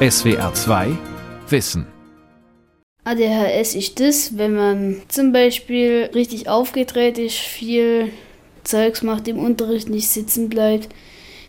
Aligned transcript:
SWR 0.00 0.54
2 0.54 0.96
Wissen. 1.48 1.84
ADHS 3.02 3.74
ist 3.74 3.98
das, 3.98 4.38
wenn 4.38 4.54
man 4.54 5.02
zum 5.08 5.32
Beispiel 5.32 6.08
richtig 6.14 6.48
aufgedreht 6.48 7.18
ist, 7.18 7.34
viel 7.34 8.12
Zeugs 8.62 9.02
macht, 9.02 9.26
im 9.26 9.40
Unterricht 9.40 9.88
nicht 9.88 10.08
sitzen 10.08 10.48
bleibt, 10.48 10.88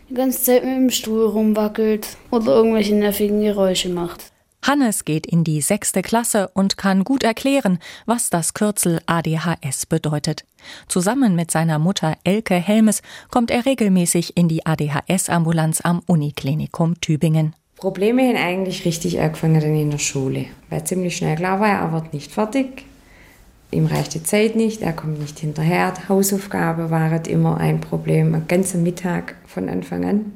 die 0.08 0.14
ganze 0.14 0.42
Zeit 0.42 0.64
mit 0.64 0.74
dem 0.74 0.90
Stuhl 0.90 1.26
rumwackelt 1.26 2.16
oder 2.32 2.56
irgendwelche 2.56 2.96
nervigen 2.96 3.40
Geräusche 3.40 3.88
macht. 3.88 4.32
Hannes 4.64 5.04
geht 5.04 5.28
in 5.28 5.44
die 5.44 5.60
sechste 5.60 6.02
Klasse 6.02 6.50
und 6.52 6.76
kann 6.76 7.04
gut 7.04 7.22
erklären, 7.22 7.78
was 8.04 8.30
das 8.30 8.52
Kürzel 8.52 9.00
ADHS 9.06 9.86
bedeutet. 9.86 10.44
Zusammen 10.88 11.36
mit 11.36 11.52
seiner 11.52 11.78
Mutter 11.78 12.16
Elke 12.24 12.56
Helmes 12.56 13.02
kommt 13.30 13.52
er 13.52 13.64
regelmäßig 13.64 14.36
in 14.36 14.48
die 14.48 14.66
ADHS-Ambulanz 14.66 15.82
am 15.82 16.02
Uniklinikum 16.06 17.00
Tübingen. 17.00 17.54
Probleme 17.80 18.28
haben 18.28 18.36
eigentlich 18.36 18.84
richtig 18.84 19.20
angefangen 19.20 19.62
in 19.62 19.90
der 19.90 19.98
Schule, 19.98 20.44
weil 20.68 20.84
ziemlich 20.84 21.16
schnell 21.16 21.36
klar 21.36 21.60
war, 21.60 21.68
er 21.68 21.92
wird 21.92 22.12
nicht 22.12 22.30
fertig. 22.30 22.84
Ihm 23.70 23.86
reicht 23.86 24.12
die 24.12 24.22
Zeit 24.22 24.54
nicht, 24.54 24.82
er 24.82 24.92
kommt 24.92 25.18
nicht 25.18 25.38
hinterher. 25.38 25.92
Die 25.92 26.08
Hausaufgaben 26.08 26.90
waren 26.90 27.24
immer 27.24 27.56
ein 27.56 27.80
Problem, 27.80 28.32
den 28.32 28.46
ganzen 28.48 28.82
Mittag 28.82 29.36
von 29.46 29.70
Anfang 29.70 30.04
an. 30.04 30.32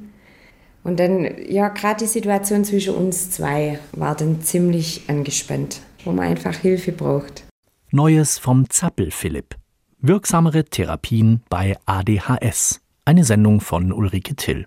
Und 0.85 0.99
dann, 0.99 1.29
ja, 1.47 1.69
gerade 1.69 2.05
die 2.05 2.11
Situation 2.11 2.65
zwischen 2.65 2.95
uns 2.95 3.31
zwei 3.31 3.79
war 3.93 4.15
dann 4.15 4.41
ziemlich 4.41 5.03
angespannt, 5.09 5.81
wo 6.05 6.13
man 6.13 6.29
einfach 6.29 6.55
Hilfe 6.55 6.93
braucht. 6.93 7.45
Neues 7.91 8.39
vom 8.39 8.71
Zappel 8.71 9.11
Philipp. 9.11 9.57
Wirksamere 9.99 10.65
Therapien 10.65 11.43
bei 11.51 11.77
ADHS. 11.85 12.81
Eine 13.05 13.25
Sendung 13.25 13.61
von 13.61 13.93
Ulrike 13.93 14.35
Till. 14.35 14.65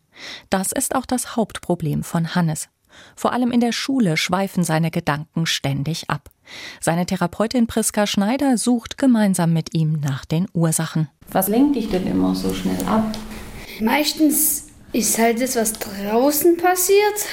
Das 0.50 0.74
ist 0.74 0.96
auch 0.96 1.06
das 1.06 1.38
Hauptproblem 1.38 2.04
von 2.04 2.36
Hannes. 2.36 2.68
Vor 3.16 3.34
allem 3.34 3.52
in 3.52 3.60
der 3.60 3.72
Schule 3.72 4.18
schweifen 4.18 4.64
seine 4.64 4.92
Gedanken 4.92 5.46
ständig 5.46 6.10
ab. 6.10 6.30
Seine 6.80 7.06
Therapeutin 7.06 7.68
Priska 7.68 8.08
Schneider 8.08 8.58
sucht 8.58 8.98
gemeinsam 8.98 9.54
mit 9.54 9.74
ihm 9.74 10.00
nach 10.00 10.26
den 10.26 10.48
Ursachen. 10.54 11.10
Was 11.32 11.48
lenkt 11.48 11.76
dich 11.76 11.90
denn 11.90 12.08
immer 12.08 12.36
so 12.36 12.54
schnell 12.54 12.82
ab? 12.86 13.18
Meistens 13.82 14.68
ist 14.94 15.18
halt 15.18 15.42
das, 15.42 15.56
was 15.56 15.74
draußen 15.74 16.58
passiert. 16.58 17.26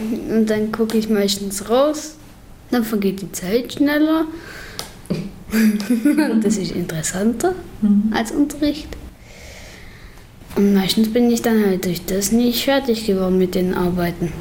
Und 0.00 0.46
dann 0.46 0.70
gucke 0.72 0.98
ich 0.98 1.08
meistens 1.08 1.68
raus. 1.68 2.16
Dann 2.70 2.84
vergeht 2.84 3.22
die 3.22 3.32
Zeit 3.32 3.74
schneller. 3.74 4.26
das 6.42 6.56
ist 6.56 6.72
interessanter 6.72 7.54
mhm. 7.80 8.12
als 8.14 8.32
Unterricht. 8.32 8.88
Und 10.56 10.74
meistens 10.74 11.12
bin 11.12 11.30
ich 11.30 11.42
dann 11.42 11.64
halt 11.64 11.84
durch 11.84 12.04
das 12.04 12.32
nicht 12.32 12.64
fertig 12.64 13.06
geworden 13.06 13.38
mit 13.38 13.54
den 13.54 13.74
Arbeiten. 13.74 14.32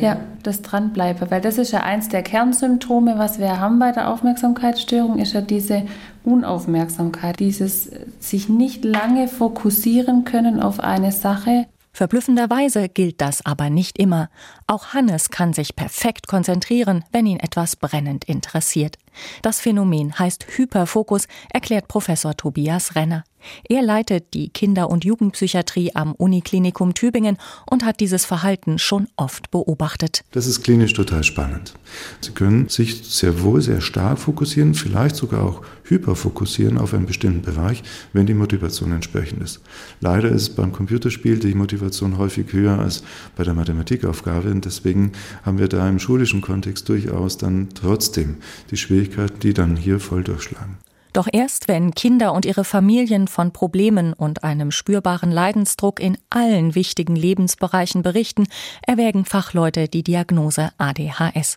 Ja, 0.00 0.16
das 0.42 0.62
Dranbleiben, 0.62 1.30
weil 1.30 1.40
das 1.40 1.58
ist 1.58 1.72
ja 1.72 1.80
eins 1.80 2.08
der 2.08 2.22
Kernsymptome, 2.22 3.18
was 3.18 3.38
wir 3.38 3.60
haben 3.60 3.78
bei 3.78 3.92
der 3.92 4.10
Aufmerksamkeitsstörung, 4.10 5.18
ist 5.18 5.34
ja 5.34 5.40
diese 5.40 5.82
Unaufmerksamkeit, 6.24 7.38
dieses 7.38 7.90
sich 8.20 8.48
nicht 8.48 8.84
lange 8.84 9.28
fokussieren 9.28 10.24
können 10.24 10.60
auf 10.60 10.80
eine 10.80 11.12
Sache. 11.12 11.66
Verblüffenderweise 11.94 12.88
gilt 12.88 13.20
das 13.20 13.44
aber 13.44 13.68
nicht 13.68 13.98
immer. 13.98 14.30
Auch 14.66 14.94
Hannes 14.94 15.28
kann 15.28 15.52
sich 15.52 15.76
perfekt 15.76 16.26
konzentrieren, 16.26 17.04
wenn 17.12 17.26
ihn 17.26 17.38
etwas 17.38 17.76
brennend 17.76 18.24
interessiert. 18.24 18.96
Das 19.42 19.60
Phänomen 19.60 20.18
heißt 20.18 20.46
Hyperfokus, 20.56 21.26
erklärt 21.52 21.88
Professor 21.88 22.34
Tobias 22.34 22.94
Renner. 22.94 23.24
Er 23.68 23.82
leitet 23.82 24.32
die 24.32 24.48
Kinder- 24.48 24.88
und 24.88 25.04
Jugendpsychiatrie 25.04 25.94
am 25.94 26.14
Uniklinikum 26.14 26.94
Tübingen 26.94 27.36
und 27.70 27.84
hat 27.84 28.00
dieses 28.00 28.24
Verhalten 28.24 28.78
schon 28.78 29.08
oft 29.16 29.50
beobachtet. 29.50 30.24
Das 30.30 30.46
ist 30.46 30.62
klinisch 30.62 30.94
total 30.94 31.24
spannend. 31.24 31.74
Sie 32.22 32.32
können 32.32 32.70
sich 32.70 33.04
sehr 33.04 33.42
wohl 33.42 33.60
sehr 33.60 33.82
stark 33.82 34.18
fokussieren, 34.18 34.74
vielleicht 34.74 35.16
sogar 35.16 35.44
auch 35.44 35.62
hyperfokussieren 35.92 36.78
auf 36.78 36.94
einen 36.94 37.06
bestimmten 37.06 37.42
Bereich, 37.42 37.82
wenn 38.12 38.26
die 38.26 38.34
Motivation 38.34 38.92
entsprechend 38.92 39.42
ist. 39.42 39.60
Leider 40.00 40.28
ist 40.28 40.56
beim 40.56 40.72
Computerspiel 40.72 41.38
die 41.38 41.54
Motivation 41.54 42.18
häufig 42.18 42.52
höher 42.52 42.78
als 42.78 43.04
bei 43.36 43.44
der 43.44 43.54
Mathematikaufgabe 43.54 44.50
und 44.50 44.64
deswegen 44.64 45.12
haben 45.44 45.58
wir 45.58 45.68
da 45.68 45.88
im 45.88 45.98
schulischen 45.98 46.40
Kontext 46.40 46.88
durchaus 46.88 47.38
dann 47.38 47.68
trotzdem 47.74 48.36
die 48.70 48.76
Schwierigkeiten, 48.76 49.38
die 49.40 49.54
dann 49.54 49.76
hier 49.76 50.00
voll 50.00 50.24
durchschlagen. 50.24 50.78
Doch 51.12 51.28
erst 51.30 51.68
wenn 51.68 51.94
Kinder 51.94 52.32
und 52.32 52.46
ihre 52.46 52.64
Familien 52.64 53.28
von 53.28 53.52
Problemen 53.52 54.14
und 54.14 54.44
einem 54.44 54.70
spürbaren 54.70 55.30
Leidensdruck 55.30 56.00
in 56.00 56.16
allen 56.30 56.74
wichtigen 56.74 57.16
Lebensbereichen 57.16 58.02
berichten, 58.02 58.46
erwägen 58.86 59.26
Fachleute 59.26 59.88
die 59.88 60.02
Diagnose 60.02 60.70
ADHS. 60.78 61.56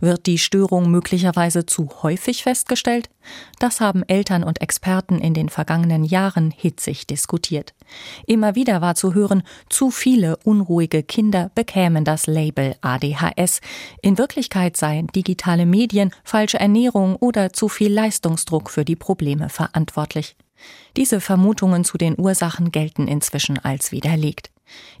Wird 0.00 0.26
die 0.26 0.38
Störung 0.38 0.90
möglicherweise 0.90 1.66
zu 1.66 1.88
häufig 2.02 2.42
festgestellt? 2.42 3.08
Das 3.58 3.80
haben 3.80 4.02
Eltern 4.06 4.44
und 4.44 4.60
Experten 4.60 5.18
in 5.18 5.34
den 5.34 5.48
vergangenen 5.48 6.04
Jahren 6.04 6.50
hitzig 6.50 7.06
diskutiert. 7.06 7.74
Immer 8.26 8.54
wieder 8.54 8.80
war 8.80 8.94
zu 8.94 9.14
hören, 9.14 9.42
zu 9.68 9.90
viele 9.90 10.36
unruhige 10.44 11.02
Kinder 11.02 11.50
bekämen 11.54 12.04
das 12.04 12.26
Label 12.26 12.76
ADHS. 12.80 13.60
In 14.02 14.18
Wirklichkeit 14.18 14.76
seien 14.76 15.06
digitale 15.08 15.66
Medien, 15.66 16.10
falsche 16.24 16.60
Ernährung 16.60 17.16
oder 17.16 17.52
zu 17.52 17.68
viel 17.68 17.92
Leistungsdruck 17.92 18.70
für 18.70 18.84
die 18.84 18.96
Probleme 18.96 19.48
verantwortlich. 19.48 20.36
Diese 20.96 21.20
Vermutungen 21.20 21.84
zu 21.84 21.98
den 21.98 22.18
Ursachen 22.18 22.72
gelten 22.72 23.08
inzwischen 23.08 23.58
als 23.58 23.92
widerlegt. 23.92 24.50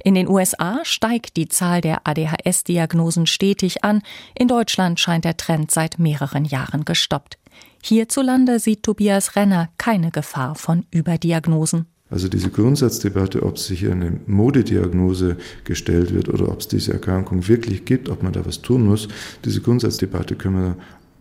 In 0.02 0.14
den 0.14 0.28
USA 0.28 0.80
steigt 0.84 1.36
die 1.36 1.48
Zahl 1.48 1.80
der 1.80 2.06
ADHS-Diagnosen 2.06 3.26
stetig 3.26 3.84
an, 3.84 4.02
in 4.38 4.48
Deutschland 4.48 5.00
scheint 5.00 5.24
der 5.24 5.36
Trend 5.36 5.70
seit 5.70 5.98
mehreren 5.98 6.44
Jahren 6.44 6.84
gestoppt. 6.84 7.38
Hierzulande 7.82 8.58
sieht 8.58 8.82
Tobias 8.82 9.36
Renner 9.36 9.68
keine 9.78 10.10
Gefahr 10.10 10.54
von 10.54 10.86
Überdiagnosen. 10.90 11.86
Also 12.10 12.28
diese 12.28 12.50
Grundsatzdebatte, 12.50 13.42
ob 13.42 13.58
sich 13.58 13.80
hier 13.80 13.92
eine 13.92 14.20
Modediagnose 14.26 15.36
gestellt 15.64 16.14
wird 16.14 16.28
oder 16.28 16.48
ob 16.48 16.60
es 16.60 16.68
diese 16.68 16.92
Erkrankung 16.92 17.48
wirklich 17.48 17.84
gibt, 17.84 18.08
ob 18.08 18.22
man 18.22 18.32
da 18.32 18.44
was 18.46 18.62
tun 18.62 18.86
muss, 18.86 19.08
diese 19.44 19.60
Grundsatzdebatte 19.60 20.36
können 20.36 20.56
wir 20.56 20.76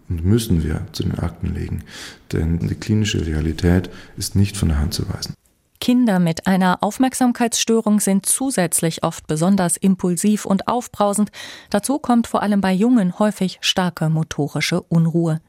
und 0.09 0.25
müssen 0.25 0.63
wir 0.63 0.85
zu 0.91 1.03
den 1.03 1.19
Akten 1.19 1.53
legen. 1.53 1.83
Denn 2.31 2.59
die 2.59 2.75
klinische 2.75 3.25
Realität 3.25 3.89
ist 4.17 4.35
nicht 4.35 4.57
von 4.57 4.69
der 4.69 4.79
Hand 4.79 4.93
zu 4.93 5.07
weisen. 5.09 5.33
Kinder 5.83 6.19
mit 6.19 6.47
einer 6.47 6.77
Aufmerksamkeitsstörung 6.81 7.99
sind 7.99 8.25
zusätzlich 8.25 9.03
oft 9.03 9.27
besonders 9.27 9.75
impulsiv 9.75 10.45
und 10.45 10.69
aufbrausend. 10.69 11.29
Dazu 11.69 11.99
kommt 11.99 12.27
vor 12.27 12.41
allem 12.41 12.61
bei 12.61 12.71
Jungen 12.71 13.19
häufig 13.19 13.57
starke 13.59 14.07
motorische 14.07 14.81
Unruhe. 14.81 15.41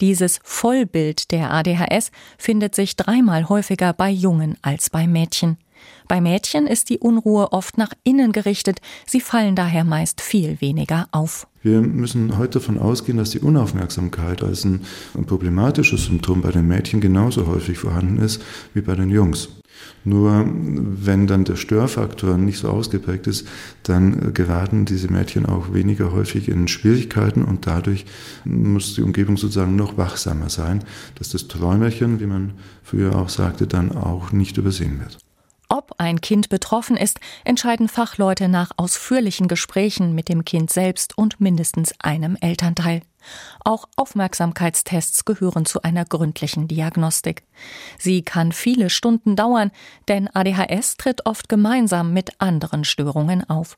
Dieses 0.00 0.40
Vollbild 0.42 1.30
der 1.32 1.50
ADHS 1.50 2.12
findet 2.38 2.74
sich 2.74 2.96
dreimal 2.96 3.50
häufiger 3.50 3.92
bei 3.92 4.08
Jungen 4.08 4.56
als 4.62 4.88
bei 4.88 5.06
Mädchen. 5.06 5.58
Bei 6.06 6.20
Mädchen 6.20 6.66
ist 6.66 6.90
die 6.90 6.98
Unruhe 6.98 7.52
oft 7.52 7.78
nach 7.78 7.92
innen 8.04 8.32
gerichtet, 8.32 8.80
sie 9.06 9.20
fallen 9.20 9.56
daher 9.56 9.84
meist 9.84 10.20
viel 10.20 10.60
weniger 10.60 11.08
auf. 11.12 11.46
Wir 11.62 11.80
müssen 11.80 12.36
heute 12.36 12.58
davon 12.58 12.78
ausgehen, 12.78 13.16
dass 13.16 13.30
die 13.30 13.40
Unaufmerksamkeit 13.40 14.42
als 14.42 14.64
ein 14.64 14.82
problematisches 15.26 16.04
Symptom 16.04 16.42
bei 16.42 16.50
den 16.50 16.68
Mädchen 16.68 17.00
genauso 17.00 17.46
häufig 17.46 17.78
vorhanden 17.78 18.18
ist 18.18 18.42
wie 18.74 18.82
bei 18.82 18.94
den 18.94 19.08
Jungs. 19.08 19.48
Nur 20.04 20.46
wenn 20.46 21.26
dann 21.26 21.44
der 21.44 21.56
Störfaktor 21.56 22.36
nicht 22.36 22.58
so 22.58 22.68
ausgeprägt 22.68 23.26
ist, 23.26 23.48
dann 23.82 24.34
geraten 24.34 24.84
diese 24.84 25.10
Mädchen 25.10 25.46
auch 25.46 25.72
weniger 25.72 26.12
häufig 26.12 26.48
in 26.48 26.68
Schwierigkeiten 26.68 27.42
und 27.42 27.66
dadurch 27.66 28.04
muss 28.44 28.94
die 28.94 29.02
Umgebung 29.02 29.38
sozusagen 29.38 29.74
noch 29.74 29.96
wachsamer 29.96 30.50
sein, 30.50 30.84
dass 31.14 31.30
das 31.30 31.48
Träumerchen, 31.48 32.20
wie 32.20 32.26
man 32.26 32.52
früher 32.82 33.16
auch 33.16 33.30
sagte, 33.30 33.66
dann 33.66 33.92
auch 33.92 34.32
nicht 34.32 34.58
übersehen 34.58 35.00
wird. 35.00 35.23
Ob 35.76 35.96
ein 35.98 36.20
Kind 36.20 36.50
betroffen 36.50 36.96
ist, 36.96 37.18
entscheiden 37.42 37.88
Fachleute 37.88 38.48
nach 38.48 38.70
ausführlichen 38.76 39.48
Gesprächen 39.48 40.14
mit 40.14 40.28
dem 40.28 40.44
Kind 40.44 40.72
selbst 40.72 41.18
und 41.18 41.40
mindestens 41.40 41.92
einem 41.98 42.36
Elternteil. 42.40 43.02
Auch 43.64 43.86
Aufmerksamkeitstests 43.96 45.24
gehören 45.24 45.66
zu 45.66 45.82
einer 45.82 46.04
gründlichen 46.04 46.68
Diagnostik. 46.68 47.42
Sie 47.98 48.22
kann 48.22 48.52
viele 48.52 48.88
Stunden 48.88 49.34
dauern, 49.34 49.72
denn 50.06 50.28
ADHS 50.32 50.96
tritt 50.96 51.26
oft 51.26 51.48
gemeinsam 51.48 52.12
mit 52.12 52.40
anderen 52.40 52.84
Störungen 52.84 53.42
auf. 53.50 53.76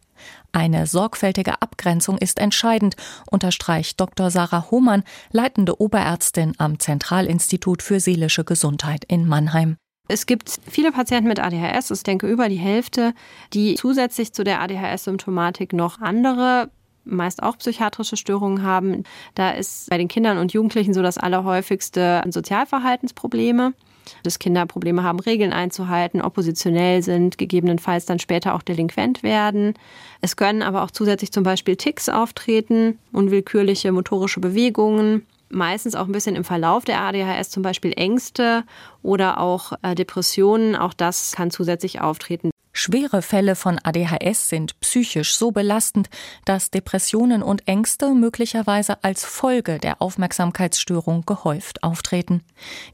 Eine 0.53 0.87
sorgfältige 0.87 1.63
Abgrenzung 1.63 2.19
ist 2.19 2.41
entscheidend, 2.41 2.97
unterstreicht 3.31 3.99
Dr. 3.99 4.31
Sarah 4.31 4.71
Hohmann, 4.71 5.03
leitende 5.31 5.81
Oberärztin 5.81 6.53
am 6.59 6.79
Zentralinstitut 6.79 7.83
für 7.83 8.01
seelische 8.01 8.45
Gesundheit 8.45 9.07
in 9.07 9.27
Mannheim. 9.27 9.79
Es 10.09 10.27
gibt 10.27 10.61
viele 10.71 10.93
Patienten 10.93 11.29
mit 11.29 11.41
ADHS, 11.41 11.91
ich 11.91 12.03
denke 12.03 12.29
über 12.29 12.49
die 12.49 12.57
Hälfte, 12.57 13.13
die 13.53 13.75
zusätzlich 13.75 14.33
zu 14.33 14.45
der 14.45 14.61
ADHS-Symptomatik 14.61 15.73
noch 15.73 16.01
andere 16.01 16.71
meist 17.09 17.43
auch 17.43 17.57
psychiatrische 17.59 18.17
Störungen 18.17 18.63
haben. 18.63 19.05
Da 19.35 19.51
ist 19.51 19.89
bei 19.91 19.97
den 19.97 20.09
Kindern 20.09 20.39
und 20.39 20.53
Jugendlichen 20.53 20.93
so 20.93 21.03
das 21.03 21.19
allerhäufigste 21.19 22.23
Sozialverhaltensprobleme 22.29 23.75
dass 24.23 24.39
Kinder 24.39 24.67
Probleme 24.67 25.03
haben, 25.03 25.21
Regeln 25.21 25.53
einzuhalten, 25.53 26.23
oppositionell 26.23 27.03
sind, 27.03 27.39
gegebenenfalls 27.39 28.07
dann 28.07 28.19
später 28.19 28.55
auch 28.55 28.63
delinquent 28.63 29.23
werden. 29.23 29.75
Es 30.21 30.37
können 30.37 30.63
aber 30.63 30.83
auch 30.83 30.91
zusätzlich 30.91 31.33
zum 31.33 31.43
Beispiel 31.43 31.77
Ticks 31.77 32.09
auftreten, 32.09 32.99
unwillkürliche 33.13 33.93
motorische 33.93 34.41
Bewegungen, 34.41 35.27
meistens 35.49 35.95
auch 35.95 36.07
ein 36.07 36.13
bisschen 36.13 36.37
im 36.37 36.45
Verlauf 36.45 36.85
der 36.85 37.01
ADHS, 37.01 37.51
zum 37.51 37.63
Beispiel 37.63 37.93
Ängste 37.97 38.65
oder 39.03 39.41
auch 39.41 39.73
äh, 39.83 39.95
Depressionen. 39.95 40.77
Auch 40.77 40.95
das 40.95 41.33
kann 41.33 41.51
zusätzlich 41.51 42.01
auftreten. 42.01 42.51
Schwere 42.79 43.23
Fälle 43.23 43.57
von 43.57 43.79
ADHS 43.83 44.51
sind 44.51 44.79
psychisch 44.81 45.35
so 45.35 45.51
belastend, 45.51 46.11
dass 46.45 46.71
Depressionen 46.71 47.43
und 47.43 47.67
Ängste 47.67 48.13
möglicherweise 48.13 49.03
als 49.03 49.25
Folge 49.25 49.79
der 49.79 50.03
Aufmerksamkeitsstörung 50.03 51.25
gehäuft 51.25 51.83
auftreten. 51.83 52.43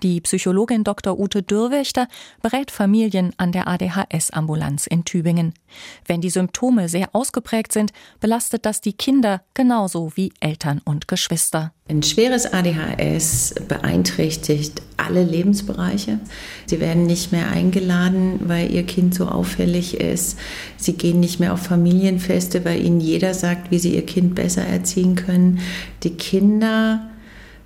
Die 0.05 0.21
Psychologin 0.21 0.85
Dr. 0.85 1.19
Ute 1.19 1.43
Dürrwächter 1.43 2.07
berät 2.43 2.71
Familien 2.71 3.33
an 3.39 3.51
der 3.51 3.67
ADHS-Ambulanz 3.67 4.87
in 4.87 5.05
Tübingen. 5.05 5.53
Wenn 6.07 6.21
die 6.21 6.31
Symptome 6.31 6.89
sehr 6.89 7.09
ausgeprägt 7.13 7.73
sind, 7.73 7.93
belastet 8.21 8.65
das 8.65 8.83
die 8.83 8.93
Kinder 8.93 9.43
genauso 9.53 10.13
wie 10.15 10.33
Eltern 10.39 10.81
und 10.85 11.09
Geschwister. 11.09 11.73
Ein 11.89 12.03
schweres 12.03 12.47
ADHS 12.47 13.55
beeinträchtigt 13.67 14.83
alle 14.97 15.25
Lebensbereiche. 15.25 16.21
Sie 16.67 16.81
werden 16.81 17.07
nicht 17.07 17.33
mehr 17.33 17.51
eingeladen, 17.51 18.41
weil 18.45 18.73
ihr 18.73 18.85
Kind 18.85 19.15
so 19.15 19.27
auffällig 19.27 20.01
ist. 20.01 20.39
Sie 20.77 20.93
gehen 20.93 21.19
nicht 21.19 21.41
mehr 21.41 21.53
auf 21.53 21.61
Familienfeste, 21.61 22.65
weil 22.65 22.85
ihnen 22.85 23.01
jeder 23.01 23.35
sagt, 23.35 23.73
wie 23.73 23.81
sie 23.81 23.95
ihr 23.95 24.07
Kind 24.07 24.37
besser 24.37 24.63
erziehen 24.63 25.17
können. 25.17 25.59
Die 26.05 26.11
Kinder 26.11 27.11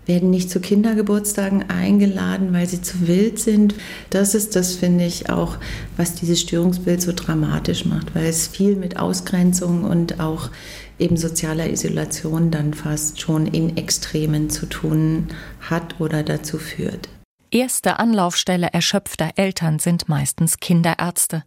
werden 0.06 0.30
nicht 0.30 0.50
zu 0.50 0.60
Kindergeburtstagen 0.60 1.68
eingeladen, 1.68 2.52
weil 2.52 2.66
sie 2.66 2.80
zu 2.80 3.06
wild 3.06 3.38
sind. 3.38 3.74
Das 4.10 4.34
ist 4.34 4.56
das, 4.56 4.76
finde 4.76 5.04
ich, 5.04 5.28
auch, 5.28 5.58
was 5.96 6.14
dieses 6.14 6.40
Störungsbild 6.40 7.02
so 7.02 7.12
dramatisch 7.14 7.84
macht, 7.84 8.14
weil 8.14 8.26
es 8.26 8.46
viel 8.46 8.76
mit 8.76 8.98
Ausgrenzung 8.98 9.84
und 9.84 10.20
auch 10.20 10.50
eben 10.98 11.16
sozialer 11.16 11.68
Isolation 11.68 12.50
dann 12.50 12.74
fast 12.74 13.20
schon 13.20 13.46
in 13.46 13.76
Extremen 13.76 14.50
zu 14.50 14.66
tun 14.66 15.28
hat 15.60 16.00
oder 16.00 16.22
dazu 16.22 16.58
führt. 16.58 17.08
Erste 17.50 17.98
Anlaufstelle 17.98 18.68
erschöpfter 18.72 19.30
Eltern 19.36 19.78
sind 19.78 20.08
meistens 20.08 20.58
Kinderärzte. 20.58 21.44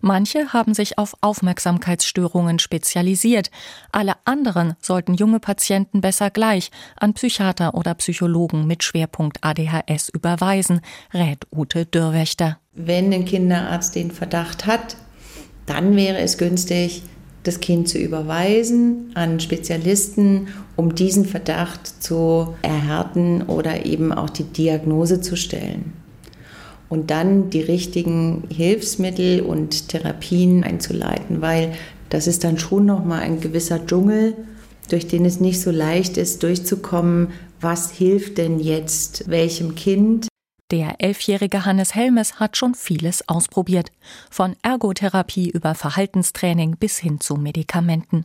Manche 0.00 0.52
haben 0.52 0.74
sich 0.74 0.98
auf 0.98 1.14
Aufmerksamkeitsstörungen 1.20 2.58
spezialisiert. 2.58 3.50
Alle 3.90 4.14
anderen 4.24 4.74
sollten 4.80 5.14
junge 5.14 5.40
Patienten 5.40 6.00
besser 6.00 6.30
gleich 6.30 6.70
an 6.96 7.14
Psychiater 7.14 7.74
oder 7.74 7.94
Psychologen 7.94 8.66
mit 8.66 8.82
Schwerpunkt 8.82 9.38
ADHS 9.42 10.10
überweisen, 10.10 10.80
rät 11.12 11.46
Ute 11.50 11.86
Dürrwächter. 11.86 12.58
Wenn 12.74 13.12
ein 13.12 13.24
Kinderarzt 13.24 13.94
den 13.94 14.10
Verdacht 14.10 14.66
hat, 14.66 14.96
dann 15.66 15.96
wäre 15.96 16.18
es 16.18 16.38
günstig, 16.38 17.02
das 17.42 17.60
Kind 17.60 17.88
zu 17.88 17.98
überweisen 17.98 19.10
an 19.14 19.40
Spezialisten, 19.40 20.48
um 20.76 20.94
diesen 20.94 21.24
Verdacht 21.24 22.02
zu 22.02 22.54
erhärten 22.62 23.42
oder 23.42 23.84
eben 23.84 24.12
auch 24.12 24.30
die 24.30 24.44
Diagnose 24.44 25.20
zu 25.20 25.36
stellen. 25.36 25.92
Und 26.88 27.10
dann 27.10 27.50
die 27.50 27.62
richtigen 27.62 28.44
Hilfsmittel 28.50 29.40
und 29.40 29.88
Therapien 29.88 30.62
einzuleiten, 30.62 31.40
weil 31.40 31.72
das 32.10 32.26
ist 32.26 32.44
dann 32.44 32.58
schon 32.58 32.84
nochmal 32.84 33.22
ein 33.22 33.40
gewisser 33.40 33.86
Dschungel, 33.86 34.34
durch 34.90 35.06
den 35.06 35.24
es 35.24 35.40
nicht 35.40 35.60
so 35.60 35.70
leicht 35.70 36.18
ist, 36.18 36.42
durchzukommen, 36.42 37.28
was 37.60 37.90
hilft 37.90 38.38
denn 38.38 38.60
jetzt 38.60 39.30
welchem 39.30 39.74
Kind. 39.74 40.28
Der 40.72 41.02
elfjährige 41.02 41.66
Hannes 41.66 41.94
Helmes 41.94 42.40
hat 42.40 42.56
schon 42.56 42.74
vieles 42.74 43.28
ausprobiert. 43.28 43.92
Von 44.30 44.56
Ergotherapie 44.62 45.50
über 45.50 45.74
Verhaltenstraining 45.74 46.78
bis 46.78 46.96
hin 46.96 47.20
zu 47.20 47.34
Medikamenten. 47.34 48.24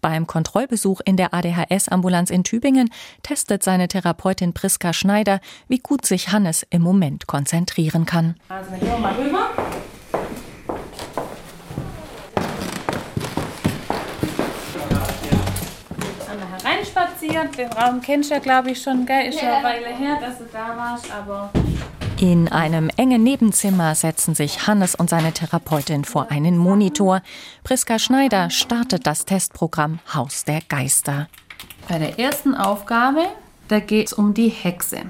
Beim 0.00 0.26
Kontrollbesuch 0.26 1.02
in 1.04 1.18
der 1.18 1.34
ADHS-Ambulanz 1.34 2.30
in 2.30 2.42
Tübingen 2.42 2.88
testet 3.22 3.62
seine 3.62 3.86
Therapeutin 3.86 4.54
Priska 4.54 4.94
Schneider, 4.94 5.40
wie 5.68 5.78
gut 5.78 6.06
sich 6.06 6.32
Hannes 6.32 6.66
im 6.70 6.80
Moment 6.80 7.26
konzentrieren 7.26 8.06
kann. 8.06 8.36
Also, 8.48 8.70
gehen 8.70 8.88
wir 8.88 8.98
mal 8.98 9.14
rüber. 9.16 9.50
reinspaziert. 16.64 17.58
Den 17.58 17.70
Raum 17.72 18.00
kennst 18.00 18.30
du 18.30 18.34
ja, 18.34 18.40
glaube 18.40 18.70
ich, 18.70 18.82
schon, 18.82 19.04
gell? 19.06 19.28
Ist 19.28 19.40
ja 19.40 19.56
eine 19.56 19.64
Weile 19.64 19.88
her, 19.88 20.18
dass 20.20 20.38
du 20.38 20.44
da 20.50 20.74
warst, 20.76 21.12
aber 21.12 21.50
in 22.20 22.48
einem 22.48 22.90
engen 22.96 23.22
Nebenzimmer 23.22 23.94
setzen 23.94 24.34
sich 24.34 24.66
Hannes 24.66 24.94
und 24.94 25.10
seine 25.10 25.32
Therapeutin 25.32 26.04
vor 26.04 26.30
einen 26.30 26.56
Monitor. 26.56 27.22
Priska 27.64 27.98
Schneider 27.98 28.50
startet 28.50 29.06
das 29.06 29.24
Testprogramm 29.24 29.98
Haus 30.14 30.44
der 30.44 30.60
Geister. 30.68 31.28
Bei 31.88 31.98
der 31.98 32.18
ersten 32.18 32.54
Aufgabe, 32.54 33.20
da 33.68 33.80
geht 33.80 34.06
es 34.06 34.12
um 34.12 34.32
die 34.32 34.48
Hexe. 34.48 35.02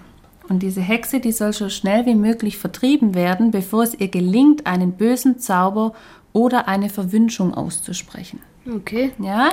Und 0.48 0.62
diese 0.62 0.80
Hexe, 0.80 1.20
die 1.20 1.32
soll 1.32 1.52
so 1.52 1.68
schnell 1.68 2.06
wie 2.06 2.14
möglich 2.14 2.58
vertrieben 2.58 3.14
werden, 3.14 3.50
bevor 3.50 3.82
es 3.82 3.94
ihr 3.94 4.08
gelingt, 4.08 4.66
einen 4.66 4.92
bösen 4.92 5.38
Zauber 5.38 5.92
oder 6.32 6.68
eine 6.68 6.88
Verwünschung 6.88 7.54
auszusprechen. 7.54 8.40
Okay. 8.66 9.12
Ja, 9.18 9.50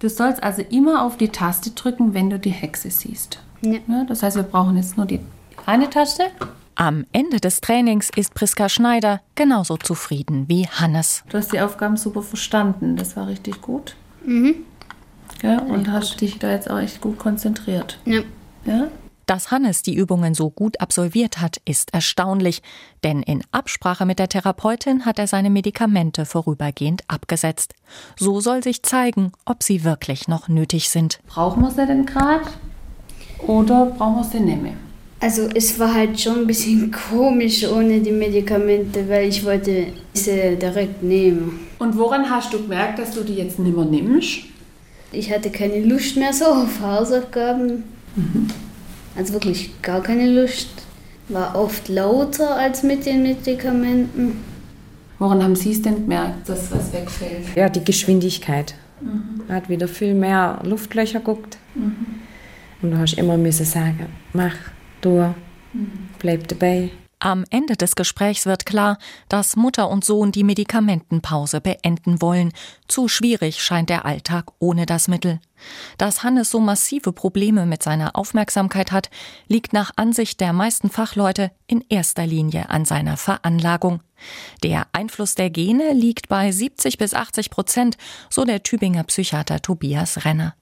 du 0.00 0.08
sollst 0.08 0.42
also 0.42 0.62
immer 0.62 1.04
auf 1.04 1.16
die 1.16 1.28
Taste 1.28 1.70
drücken, 1.70 2.14
wenn 2.14 2.30
du 2.30 2.38
die 2.38 2.50
Hexe 2.50 2.90
siehst. 2.90 3.40
Ja. 3.62 3.78
ja 3.86 4.04
das 4.04 4.22
heißt, 4.22 4.36
wir 4.36 4.42
brauchen 4.42 4.76
jetzt 4.76 4.96
nur 4.96 5.06
die 5.06 5.20
eine 5.66 5.88
Taste 5.88 6.24
am 6.80 7.04
Ende 7.12 7.40
des 7.40 7.60
Trainings 7.60 8.08
ist 8.16 8.32
Priska 8.32 8.70
Schneider 8.70 9.20
genauso 9.34 9.76
zufrieden 9.76 10.48
wie 10.48 10.66
Hannes. 10.66 11.22
Du 11.28 11.36
hast 11.36 11.52
die 11.52 11.60
Aufgaben 11.60 11.98
super 11.98 12.22
verstanden. 12.22 12.96
Das 12.96 13.16
war 13.16 13.28
richtig 13.28 13.60
gut. 13.60 13.96
Mhm. 14.24 14.54
Ja, 15.42 15.58
und 15.60 15.88
ja, 15.88 15.92
hast 15.92 16.12
gut. 16.12 16.22
dich 16.22 16.38
da 16.38 16.50
jetzt 16.50 16.70
auch 16.70 16.78
echt 16.78 17.02
gut 17.02 17.18
konzentriert. 17.18 17.98
Ja. 18.06 18.22
ja. 18.64 18.88
Dass 19.26 19.50
Hannes 19.50 19.82
die 19.82 19.94
Übungen 19.94 20.32
so 20.32 20.48
gut 20.48 20.80
absolviert 20.80 21.42
hat, 21.42 21.60
ist 21.66 21.92
erstaunlich, 21.92 22.62
denn 23.04 23.22
in 23.22 23.44
Absprache 23.52 24.06
mit 24.06 24.18
der 24.18 24.28
Therapeutin 24.28 25.04
hat 25.04 25.18
er 25.18 25.26
seine 25.26 25.50
Medikamente 25.50 26.24
vorübergehend 26.24 27.02
abgesetzt. 27.08 27.74
So 28.16 28.40
soll 28.40 28.62
sich 28.62 28.82
zeigen, 28.82 29.32
ob 29.44 29.62
sie 29.62 29.84
wirklich 29.84 30.28
noch 30.28 30.48
nötig 30.48 30.88
sind. 30.88 31.20
Brauchen 31.26 31.62
wir 31.62 31.70
sie 31.70 31.86
denn 31.86 32.06
gerade 32.06 32.46
oder 33.46 33.84
brauchen 33.84 34.16
wir 34.16 34.24
sie 34.24 34.40
nicht 34.40 34.62
mehr? 34.62 34.76
Also 35.20 35.48
es 35.54 35.78
war 35.78 35.92
halt 35.92 36.18
schon 36.18 36.40
ein 36.40 36.46
bisschen 36.46 36.90
komisch 37.10 37.66
ohne 37.66 38.00
die 38.00 38.10
Medikamente, 38.10 39.06
weil 39.08 39.28
ich 39.28 39.44
wollte 39.44 39.88
sie 40.14 40.56
direkt 40.56 41.02
nehmen. 41.02 41.60
Und 41.78 41.96
woran 41.96 42.28
hast 42.28 42.52
du 42.52 42.62
gemerkt, 42.62 42.98
dass 42.98 43.12
du 43.12 43.22
die 43.22 43.34
jetzt 43.34 43.58
nicht 43.58 43.76
mehr 43.76 43.84
nimmst? 43.84 44.40
Ich 45.12 45.32
hatte 45.32 45.50
keine 45.50 45.80
Lust 45.80 46.16
mehr 46.16 46.32
so 46.32 46.46
auf 46.46 46.80
Hausaufgaben. 46.80 47.84
Mhm. 48.16 48.48
Also 49.16 49.34
wirklich 49.34 49.82
gar 49.82 50.02
keine 50.02 50.30
Lust. 50.30 50.68
War 51.28 51.54
oft 51.54 51.88
lauter 51.88 52.56
als 52.56 52.82
mit 52.82 53.06
den 53.06 53.22
Medikamenten. 53.22 54.42
Woran 55.18 55.42
haben 55.42 55.54
Sie 55.54 55.72
es 55.72 55.82
denn 55.82 55.96
gemerkt, 55.96 56.48
dass 56.48 56.72
was 56.72 56.92
wegfällt? 56.92 57.54
Ja, 57.54 57.68
die 57.68 57.84
Geschwindigkeit. 57.84 58.74
Mhm. 59.00 59.42
Man 59.46 59.56
hat 59.56 59.68
wieder 59.68 59.86
viel 59.86 60.14
mehr 60.14 60.60
Luftlöcher 60.64 61.18
geguckt. 61.18 61.58
Mhm. 61.74 61.94
Und 62.82 62.92
du 62.92 62.98
hast 62.98 63.14
immer 63.14 63.36
müssen 63.36 63.66
sagen, 63.66 64.06
mach, 64.32 64.54
du, 65.00 65.34
bleib 66.18 66.48
dabei. 66.48 66.90
Am 67.22 67.44
Ende 67.50 67.76
des 67.76 67.96
Gesprächs 67.96 68.46
wird 68.46 68.64
klar, 68.64 68.96
dass 69.28 69.54
Mutter 69.54 69.90
und 69.90 70.06
Sohn 70.06 70.32
die 70.32 70.42
Medikamentenpause 70.42 71.60
beenden 71.60 72.22
wollen. 72.22 72.50
Zu 72.88 73.08
schwierig 73.08 73.62
scheint 73.62 73.90
der 73.90 74.06
Alltag 74.06 74.46
ohne 74.58 74.86
das 74.86 75.06
Mittel. 75.06 75.38
Dass 75.98 76.22
Hannes 76.22 76.50
so 76.50 76.60
massive 76.60 77.12
Probleme 77.12 77.66
mit 77.66 77.82
seiner 77.82 78.16
Aufmerksamkeit 78.16 78.90
hat, 78.90 79.10
liegt 79.48 79.74
nach 79.74 79.90
Ansicht 79.96 80.40
der 80.40 80.54
meisten 80.54 80.88
Fachleute 80.88 81.50
in 81.66 81.84
erster 81.90 82.26
Linie 82.26 82.70
an 82.70 82.86
seiner 82.86 83.18
Veranlagung. 83.18 84.00
Der 84.62 84.86
Einfluss 84.92 85.34
der 85.34 85.50
Gene 85.50 85.92
liegt 85.92 86.30
bei 86.30 86.50
70 86.50 86.96
bis 86.96 87.12
80 87.12 87.50
Prozent, 87.50 87.98
so 88.30 88.46
der 88.46 88.62
Tübinger 88.62 89.04
Psychiater 89.04 89.60
Tobias 89.60 90.24
Renner. 90.24 90.54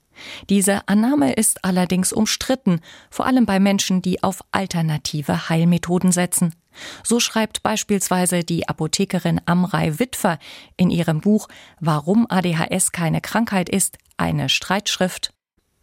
Diese 0.49 0.89
Annahme 0.89 1.33
ist 1.33 1.65
allerdings 1.65 2.13
umstritten, 2.13 2.81
vor 3.11 3.27
allem 3.27 3.47
bei 3.47 3.61
Menschen, 3.61 4.03
die 4.03 4.23
auf 4.23 4.41
alternative 4.53 5.49
Heilmethoden 5.49 6.13
setzen. 6.13 6.55
So 7.03 7.21
schreibt 7.21 7.63
beispielsweise 7.63 8.45
die 8.45 8.69
Apothekerin 8.69 9.41
Amrei 9.47 9.99
Witwer 9.99 10.39
in 10.77 10.91
ihrem 10.91 11.21
Buch 11.21 11.49
Warum 11.81 12.27
ADHS 12.29 12.93
keine 12.93 13.21
Krankheit 13.21 13.69
ist, 13.69 13.99
eine 14.17 14.49
Streitschrift. 14.49 15.33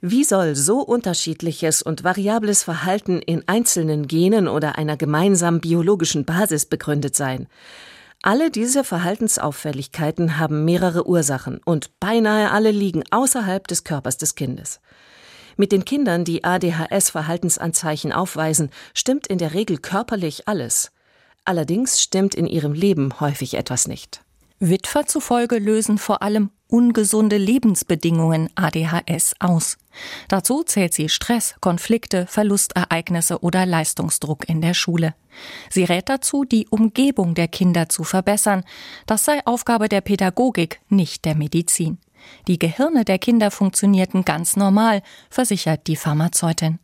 Wie 0.02 0.24
soll 0.24 0.56
so 0.56 0.82
unterschiedliches 0.82 1.82
und 1.82 2.04
variables 2.04 2.64
Verhalten 2.64 3.22
in 3.22 3.48
einzelnen 3.48 4.08
Genen 4.08 4.48
oder 4.48 4.78
einer 4.78 4.98
gemeinsamen 4.98 5.62
biologischen 5.62 6.26
Basis 6.26 6.66
begründet 6.66 7.16
sein? 7.16 7.48
Alle 8.28 8.50
diese 8.50 8.84
Verhaltensauffälligkeiten 8.84 10.40
haben 10.40 10.66
mehrere 10.66 11.08
Ursachen 11.08 11.62
und 11.64 12.00
beinahe 12.00 12.50
alle 12.50 12.72
liegen 12.72 13.04
außerhalb 13.12 13.68
des 13.68 13.84
Körpers 13.84 14.18
des 14.18 14.34
Kindes. 14.34 14.80
Mit 15.58 15.72
den 15.72 15.86
Kindern, 15.86 16.26
die 16.26 16.44
ADHS-Verhaltensanzeichen 16.44 18.12
aufweisen, 18.12 18.72
stimmt 18.96 19.28
in 19.28 19.38
der 19.38 19.54
Regel 19.54 19.78
körperlich 19.78 20.48
alles. 20.48 20.92
Allerdings 21.44 22.02
stimmt 22.02 22.34
in 22.34 22.48
ihrem 22.48 22.74
Leben 22.74 23.20
häufig 23.20 23.54
etwas 23.54 23.88
nicht. 23.88 24.25
Witwer 24.60 25.06
zufolge 25.06 25.60
lösen 25.60 25.98
vor 25.98 26.22
allem 26.22 26.50
ungesunde 26.68 27.38
Lebensbedingungen 27.38 28.50
ADHS 28.56 29.36
aus. 29.40 29.78
Dazu 30.28 30.64
zählt 30.64 30.94
sie 30.94 31.10
Stress, 31.10 31.56
Konflikte, 31.62 32.26
Verlustereignisse 32.28 33.44
oder 33.44 33.66
Leistungsdruck 33.66 34.48
in 34.50 34.62
der 34.62 34.74
Schule. 34.74 35.14
Sie 35.70 35.84
rät 35.84 36.10
dazu, 36.10 36.44
die 36.44 36.68
Umgebung 36.70 37.36
der 37.36 37.48
Kinder 37.48 37.90
zu 37.90 38.04
verbessern. 38.04 38.64
Das 39.06 39.26
sei 39.26 39.46
Aufgabe 39.46 39.90
der 39.90 40.02
Pädagogik, 40.02 40.82
nicht 40.90 41.26
der 41.26 41.36
Medizin. 41.36 42.00
Die 42.48 42.58
Gehirne 42.58 43.06
der 43.06 43.20
Kinder 43.20 43.52
funktionierten 43.52 44.26
ganz 44.26 44.56
normal, 44.56 45.04
versichert 45.30 45.88
die 45.88 45.96
Pharmazeutin. 45.96 46.80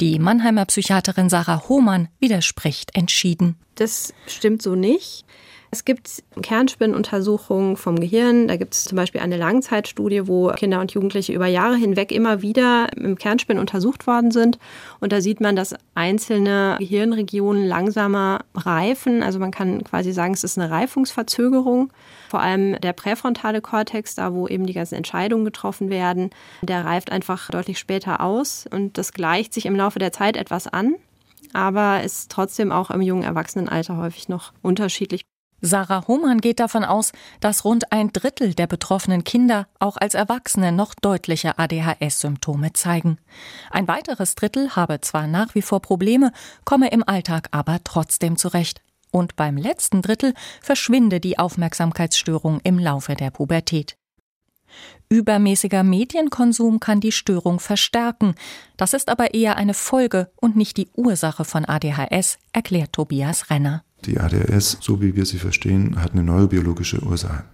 Die 0.00 0.18
Mannheimer 0.18 0.64
Psychiaterin 0.64 1.28
Sarah 1.28 1.68
Hohmann 1.68 2.08
widerspricht 2.18 2.96
entschieden. 2.96 3.56
Das 3.76 4.12
stimmt 4.26 4.62
so 4.62 4.74
nicht. 4.74 5.24
Es 5.72 5.84
gibt 5.84 6.24
Kernspinnuntersuchungen 6.42 7.76
vom 7.76 8.00
Gehirn. 8.00 8.48
Da 8.48 8.56
gibt 8.56 8.74
es 8.74 8.84
zum 8.84 8.96
Beispiel 8.96 9.20
eine 9.20 9.36
Langzeitstudie, 9.36 10.26
wo 10.26 10.48
Kinder 10.48 10.80
und 10.80 10.92
Jugendliche 10.92 11.32
über 11.32 11.46
Jahre 11.46 11.76
hinweg 11.76 12.10
immer 12.10 12.42
wieder 12.42 12.88
im 12.96 13.16
Kernspinn 13.16 13.58
untersucht 13.58 14.08
worden 14.08 14.32
sind. 14.32 14.58
Und 14.98 15.12
da 15.12 15.20
sieht 15.20 15.40
man, 15.40 15.54
dass 15.54 15.76
einzelne 15.94 16.74
Gehirnregionen 16.80 17.64
langsamer 17.66 18.40
reifen. 18.54 19.22
Also 19.22 19.38
man 19.38 19.52
kann 19.52 19.84
quasi 19.84 20.12
sagen, 20.12 20.34
es 20.34 20.42
ist 20.42 20.58
eine 20.58 20.72
Reifungsverzögerung. 20.72 21.92
Vor 22.30 22.40
allem 22.40 22.80
der 22.80 22.92
präfrontale 22.92 23.60
Kortex, 23.60 24.16
da 24.16 24.34
wo 24.34 24.48
eben 24.48 24.66
die 24.66 24.74
ganzen 24.74 24.96
Entscheidungen 24.96 25.44
getroffen 25.44 25.88
werden, 25.88 26.30
der 26.62 26.84
reift 26.84 27.12
einfach 27.12 27.48
deutlich 27.48 27.78
später 27.78 28.20
aus. 28.20 28.66
Und 28.68 28.98
das 28.98 29.12
gleicht 29.12 29.54
sich 29.54 29.66
im 29.66 29.76
Laufe 29.76 30.00
der 30.00 30.12
Zeit 30.12 30.36
etwas 30.36 30.66
an 30.66 30.96
aber 31.52 32.04
ist 32.04 32.30
trotzdem 32.30 32.70
auch 32.70 32.92
im 32.92 33.02
jungen 33.02 33.24
Erwachsenenalter 33.24 33.96
häufig 33.96 34.28
noch 34.28 34.52
unterschiedlich. 34.62 35.24
Sarah 35.62 36.06
Hohmann 36.08 36.40
geht 36.40 36.60
davon 36.60 36.84
aus, 36.84 37.12
dass 37.40 37.64
rund 37.64 37.92
ein 37.92 38.12
Drittel 38.12 38.54
der 38.54 38.66
betroffenen 38.66 39.24
Kinder 39.24 39.66
auch 39.78 39.96
als 39.96 40.14
Erwachsene 40.14 40.72
noch 40.72 40.94
deutliche 40.94 41.58
ADHS-Symptome 41.58 42.72
zeigen. 42.72 43.18
Ein 43.70 43.86
weiteres 43.86 44.34
Drittel 44.34 44.74
habe 44.74 45.00
zwar 45.00 45.26
nach 45.26 45.54
wie 45.54 45.62
vor 45.62 45.80
Probleme, 45.80 46.32
komme 46.64 46.90
im 46.90 47.06
Alltag 47.06 47.48
aber 47.50 47.80
trotzdem 47.84 48.36
zurecht. 48.36 48.82
Und 49.10 49.36
beim 49.36 49.56
letzten 49.56 50.02
Drittel 50.02 50.34
verschwinde 50.62 51.20
die 51.20 51.38
Aufmerksamkeitsstörung 51.38 52.60
im 52.62 52.78
Laufe 52.78 53.14
der 53.14 53.30
Pubertät. 53.30 53.96
Übermäßiger 55.08 55.82
Medienkonsum 55.82 56.78
kann 56.78 57.00
die 57.00 57.10
Störung 57.10 57.58
verstärken. 57.58 58.36
Das 58.76 58.92
ist 58.94 59.08
aber 59.08 59.34
eher 59.34 59.56
eine 59.56 59.74
Folge 59.74 60.30
und 60.36 60.54
nicht 60.54 60.76
die 60.76 60.88
Ursache 60.94 61.44
von 61.44 61.64
ADHS, 61.64 62.38
erklärt 62.52 62.92
Tobias 62.92 63.50
Renner. 63.50 63.82
Die 64.06 64.18
ADHS, 64.18 64.78
so 64.80 65.02
wie 65.02 65.14
wir 65.14 65.26
sie 65.26 65.38
verstehen, 65.38 66.00
hat 66.00 66.12
eine 66.12 66.22
neurobiologische 66.22 67.02
Ursache. 67.02 67.44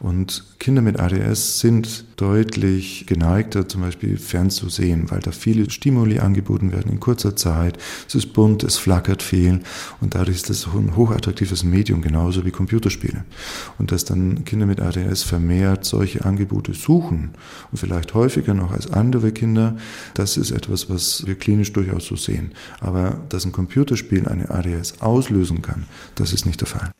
Und 0.00 0.44
Kinder 0.58 0.82
mit 0.82 0.98
ADS 0.98 1.60
sind 1.60 2.04
deutlich 2.16 3.06
geneigter, 3.06 3.68
zum 3.68 3.82
Beispiel 3.82 4.16
fernzusehen, 4.16 5.10
weil 5.10 5.20
da 5.20 5.30
viele 5.30 5.70
Stimuli 5.70 6.18
angeboten 6.18 6.72
werden 6.72 6.90
in 6.90 7.00
kurzer 7.00 7.36
Zeit. 7.36 7.78
Es 8.08 8.14
ist 8.14 8.32
bunt, 8.32 8.64
es 8.64 8.76
flackert 8.76 9.22
viel 9.22 9.60
und 10.00 10.14
dadurch 10.14 10.36
ist 10.36 10.50
das 10.50 10.66
ein 10.66 10.96
hochattraktives 10.96 11.64
Medium, 11.64 12.02
genauso 12.02 12.44
wie 12.44 12.50
Computerspiele. 12.50 13.24
Und 13.78 13.92
dass 13.92 14.04
dann 14.04 14.44
Kinder 14.44 14.66
mit 14.66 14.80
ADS 14.80 15.22
vermehrt 15.22 15.84
solche 15.84 16.24
Angebote 16.24 16.74
suchen 16.74 17.30
und 17.70 17.78
vielleicht 17.78 18.14
häufiger 18.14 18.54
noch 18.54 18.72
als 18.72 18.90
andere 18.90 19.32
Kinder, 19.32 19.76
das 20.14 20.36
ist 20.36 20.50
etwas, 20.50 20.88
was 20.88 21.26
wir 21.26 21.34
klinisch 21.34 21.72
durchaus 21.72 22.06
so 22.06 22.16
sehen. 22.16 22.52
Aber 22.80 23.20
dass 23.28 23.44
ein 23.44 23.52
Computerspiel 23.52 24.26
eine 24.28 24.50
ADS 24.50 25.00
auslösen 25.00 25.62
kann, 25.62 25.83
das 26.14 26.32
ist 26.32 26.46
nicht 26.46 26.60
der 26.60 26.68
Fall. 26.68 26.92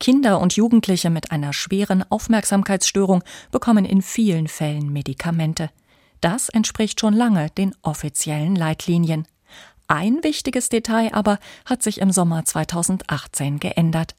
Kinder 0.00 0.40
und 0.40 0.54
Jugendliche 0.54 1.10
mit 1.10 1.32
einer 1.32 1.52
schweren 1.52 2.04
Aufmerksamkeitsstörung 2.08 3.24
bekommen 3.50 3.84
in 3.84 4.02
vielen 4.02 4.46
Fällen 4.46 4.92
Medikamente. 4.92 5.70
Das 6.20 6.48
entspricht 6.48 7.00
schon 7.00 7.14
lange 7.14 7.50
den 7.50 7.74
offiziellen 7.82 8.54
Leitlinien. 8.54 9.26
Ein 9.88 10.22
wichtiges 10.22 10.68
Detail 10.68 11.14
aber 11.14 11.38
hat 11.64 11.82
sich 11.82 12.00
im 12.00 12.12
Sommer 12.12 12.44
2018 12.44 13.58
geändert. 13.58 14.14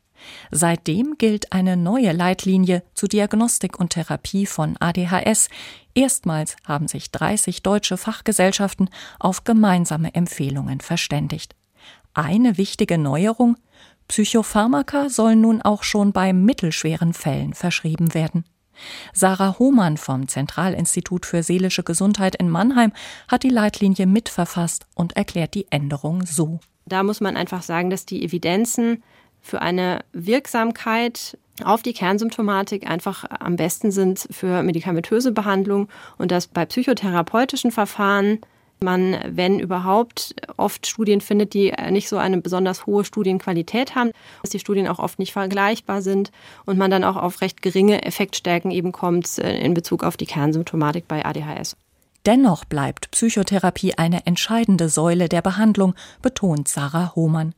Seitdem 0.51 1.17
gilt 1.17 1.53
eine 1.53 1.77
neue 1.77 2.11
Leitlinie 2.11 2.83
zur 2.93 3.07
Diagnostik 3.07 3.79
und 3.79 3.91
Therapie 3.91 4.45
von 4.45 4.75
ADHS. 4.79 5.47
Erstmals 5.93 6.55
haben 6.65 6.87
sich 6.87 7.11
30 7.11 7.63
deutsche 7.63 7.97
Fachgesellschaften 7.97 8.89
auf 9.19 9.43
gemeinsame 9.43 10.13
Empfehlungen 10.13 10.81
verständigt. 10.81 11.55
Eine 12.13 12.57
wichtige 12.57 12.97
Neuerung 12.97 13.55
Psychopharmaka 14.09 15.09
sollen 15.09 15.39
nun 15.39 15.61
auch 15.61 15.83
schon 15.83 16.11
bei 16.11 16.33
mittelschweren 16.33 17.13
Fällen 17.13 17.53
verschrieben 17.53 18.13
werden. 18.13 18.43
Sarah 19.13 19.59
Hohmann 19.59 19.97
vom 19.97 20.27
Zentralinstitut 20.27 21.25
für 21.25 21.43
seelische 21.43 21.83
Gesundheit 21.83 22.35
in 22.35 22.49
Mannheim 22.49 22.91
hat 23.27 23.43
die 23.43 23.49
Leitlinie 23.49 24.07
mitverfasst 24.07 24.87
und 24.95 25.15
erklärt 25.15 25.53
die 25.53 25.67
Änderung 25.69 26.25
so. 26.25 26.59
Da 26.85 27.03
muss 27.03 27.21
man 27.21 27.37
einfach 27.37 27.61
sagen, 27.61 27.89
dass 27.89 28.05
die 28.05 28.23
Evidenzen 28.23 29.03
für 29.41 29.61
eine 29.61 29.99
Wirksamkeit 30.11 31.37
auf 31.63 31.83
die 31.83 31.93
Kernsymptomatik 31.93 32.89
einfach 32.89 33.25
am 33.27 33.57
besten 33.57 33.91
sind 33.91 34.27
für 34.31 34.63
medikamentöse 34.63 35.31
Behandlung 35.31 35.87
und 36.17 36.31
dass 36.31 36.47
bei 36.47 36.65
psychotherapeutischen 36.65 37.71
Verfahren 37.71 38.39
man, 38.83 39.17
wenn 39.25 39.59
überhaupt, 39.59 40.35
oft 40.57 40.87
Studien 40.87 41.21
findet, 41.21 41.53
die 41.53 41.73
nicht 41.89 42.09
so 42.09 42.17
eine 42.17 42.41
besonders 42.41 42.85
hohe 42.85 43.05
Studienqualität 43.05 43.95
haben, 43.95 44.11
dass 44.41 44.51
die 44.51 44.59
Studien 44.59 44.87
auch 44.87 44.99
oft 44.99 45.19
nicht 45.19 45.33
vergleichbar 45.33 46.01
sind 46.01 46.31
und 46.65 46.77
man 46.77 46.91
dann 46.91 47.03
auch 47.03 47.15
auf 47.15 47.41
recht 47.41 47.61
geringe 47.61 48.03
Effektstärken 48.03 48.71
eben 48.71 48.91
kommt 48.91 49.37
äh, 49.39 49.59
in 49.59 49.73
Bezug 49.73 50.03
auf 50.03 50.17
die 50.17 50.25
Kernsymptomatik 50.25 51.07
bei 51.07 51.25
ADHS. 51.25 51.75
Dennoch 52.25 52.65
bleibt 52.65 53.11
Psychotherapie 53.11 53.97
eine 53.97 54.25
entscheidende 54.25 54.89
Säule 54.89 55.29
der 55.29 55.41
Behandlung, 55.41 55.95
betont 56.21 56.67
Sarah 56.67 57.15
Hohmann. 57.15 57.53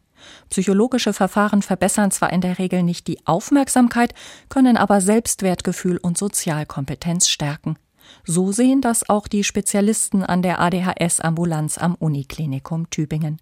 Psychologische 0.50 1.14
Verfahren 1.14 1.62
verbessern 1.62 2.12
zwar 2.12 2.32
in 2.32 2.42
der 2.42 2.60
Regel 2.60 2.84
nicht 2.84 3.08
die 3.08 3.26
Aufmerksamkeit, 3.26 4.14
können 4.50 4.78
aber 4.78 5.02
Selbstwertgefühl 5.02 5.98
und 5.98 6.18
Sozialkompetenz 6.18 7.28
stärken. 7.28 7.78
So 8.26 8.52
sehen 8.52 8.82
das 8.82 9.08
auch 9.10 9.28
die 9.28 9.44
Spezialisten 9.44 10.24
an 10.24 10.42
der 10.42 10.60
ADHS-Ambulanz 10.60 11.78
am 11.78 11.96
Uniklinikum 11.96 12.90
Tübingen. 12.90 13.40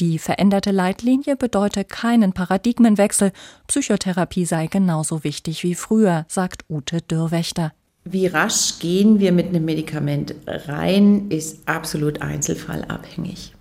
Die 0.00 0.18
veränderte 0.18 0.70
Leitlinie 0.70 1.36
bedeutet 1.36 1.88
keinen 1.88 2.32
Paradigmenwechsel. 2.32 3.32
Psychotherapie 3.66 4.44
sei 4.44 4.66
genauso 4.66 5.24
wichtig 5.24 5.62
wie 5.62 5.74
früher, 5.74 6.26
sagt 6.28 6.64
Ute 6.68 7.00
Dürrwächter. 7.00 7.72
Wie 8.04 8.26
rasch 8.26 8.78
gehen 8.78 9.18
wir 9.18 9.32
mit 9.32 9.48
einem 9.48 9.64
Medikament 9.64 10.34
rein, 10.46 11.30
ist 11.30 11.66
absolut 11.66 12.22
einzelfallabhängig. 12.22 13.52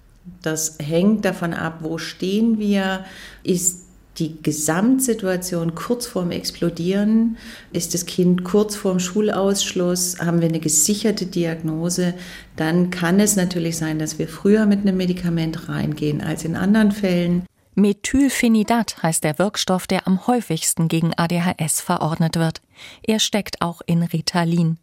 Das 0.41 0.77
hängt 0.79 1.25
davon 1.25 1.53
ab, 1.53 1.79
wo 1.81 1.97
stehen 1.97 2.59
wir, 2.59 3.05
ist 3.43 3.84
die 4.17 4.41
Gesamtsituation 4.41 5.75
kurz 5.75 6.05
vorm 6.05 6.31
Explodieren? 6.31 7.37
Ist 7.73 7.93
das 7.93 8.05
Kind 8.05 8.43
kurz 8.43 8.75
vorm 8.75 8.99
Schulausschluss? 8.99 10.19
Haben 10.19 10.41
wir 10.41 10.49
eine 10.49 10.59
gesicherte 10.59 11.25
Diagnose? 11.25 12.13
Dann 12.55 12.89
kann 12.89 13.19
es 13.19 13.35
natürlich 13.35 13.77
sein, 13.77 13.99
dass 13.99 14.19
wir 14.19 14.27
früher 14.27 14.65
mit 14.65 14.81
einem 14.81 14.97
Medikament 14.97 15.67
reingehen 15.67 16.21
als 16.21 16.45
in 16.45 16.55
anderen 16.55 16.91
Fällen. 16.91 17.43
Methylphenidat 17.75 19.03
heißt 19.03 19.23
der 19.25 19.37
Wirkstoff, 19.37 19.85
der 19.85 20.07
am 20.07 20.27
häufigsten 20.27 20.87
gegen 20.87 21.13
ADHS 21.13 21.81
verordnet 21.81 22.37
wird. 22.37 22.61
Er 23.03 23.19
steckt 23.19 23.61
auch 23.61 23.81
in 23.85 24.01
Ritalin. 24.01 24.77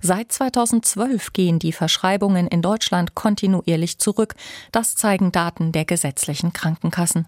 Seit 0.00 0.30
2012 0.30 1.32
gehen 1.32 1.58
die 1.58 1.72
Verschreibungen 1.72 2.46
in 2.46 2.62
Deutschland 2.62 3.16
kontinuierlich 3.16 3.98
zurück. 3.98 4.36
Das 4.70 4.94
zeigen 4.94 5.32
Daten 5.32 5.72
der 5.72 5.84
gesetzlichen 5.84 6.52
Krankenkassen. 6.52 7.26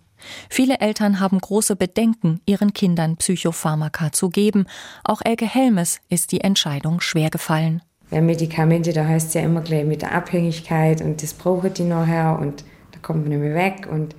Viele 0.49 0.81
Eltern 0.81 1.21
haben 1.21 1.39
große 1.39 1.77
Bedenken, 1.77 2.41
ihren 2.47 2.73
Kindern 2.73 3.17
Psychopharmaka 3.17 4.13
zu 4.13 4.29
geben. 4.31 4.67
Auch 5.05 5.21
Elke 5.25 5.47
Helmes 5.47 6.01
ist 6.09 6.33
die 6.33 6.41
Entscheidung 6.41 7.01
schwer 7.01 7.31
gefallen. 7.31 7.83
Bei 8.11 8.21
Medikamente, 8.21 8.93
da 8.93 9.07
heißt 9.07 9.29
es 9.29 9.35
ja 9.35 9.43
immer 9.43 9.61
gleich 9.61 9.85
mit 9.85 10.03
der 10.03 10.15
Abhängigkeit 10.15 11.03
und 11.03 11.23
das 11.23 11.35
brauchen 11.35 11.75
die 11.75 11.85
nachher 11.85 12.39
und 12.41 12.65
da 12.93 12.99
kommt 13.03 13.21
man 13.21 13.31
nicht 13.31 13.41
mehr 13.41 13.55
weg 13.55 13.87
und 13.91 14.15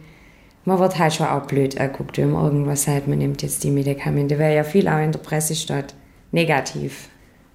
man 0.66 0.78
wird 0.78 1.00
halt 1.00 1.14
schon 1.14 1.28
auch 1.28 1.48
blöd 1.48 1.80
anguckt, 1.80 2.18
wenn 2.18 2.32
man 2.32 2.46
irgendwas 2.46 2.84
sagt, 2.84 3.08
man 3.08 3.18
nimmt 3.18 3.42
jetzt 3.42 3.64
die 3.64 3.72
Medikamente, 3.72 4.38
weil 4.38 4.56
ja 4.56 4.64
viel 4.64 4.88
auch 4.88 5.00
in 5.00 5.12
der 5.12 5.20
Presse 5.20 5.56
steht, 5.56 5.96
negativ. 6.32 7.10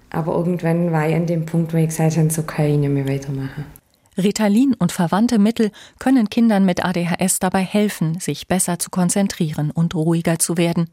Aber 0.09 0.33
irgendwann 0.33 0.91
war 0.91 1.07
ich 1.07 1.15
an 1.15 1.25
dem 1.25 1.45
Punkt, 1.45 1.73
wo 1.73 1.77
ich 1.77 1.87
gesagt 1.87 2.17
habe, 2.17 2.29
so 2.29 2.43
kann 2.43 2.65
ich 2.65 2.77
nicht 2.77 2.89
mehr 2.89 3.07
weitermachen. 3.07 3.65
Ritalin 4.17 4.73
und 4.73 4.91
verwandte 4.91 5.39
Mittel 5.39 5.71
können 5.99 6.29
Kindern 6.29 6.65
mit 6.65 6.83
ADHS 6.83 7.39
dabei 7.39 7.63
helfen, 7.63 8.19
sich 8.19 8.47
besser 8.47 8.79
zu 8.79 8.89
konzentrieren 8.89 9.71
und 9.71 9.95
ruhiger 9.95 10.39
zu 10.39 10.57
werden. 10.57 10.89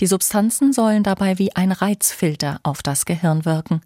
Die 0.00 0.06
Substanzen 0.06 0.72
sollen 0.72 1.02
dabei 1.02 1.38
wie 1.38 1.54
ein 1.54 1.72
Reizfilter 1.72 2.60
auf 2.62 2.82
das 2.82 3.04
Gehirn 3.04 3.44
wirken. 3.44 3.80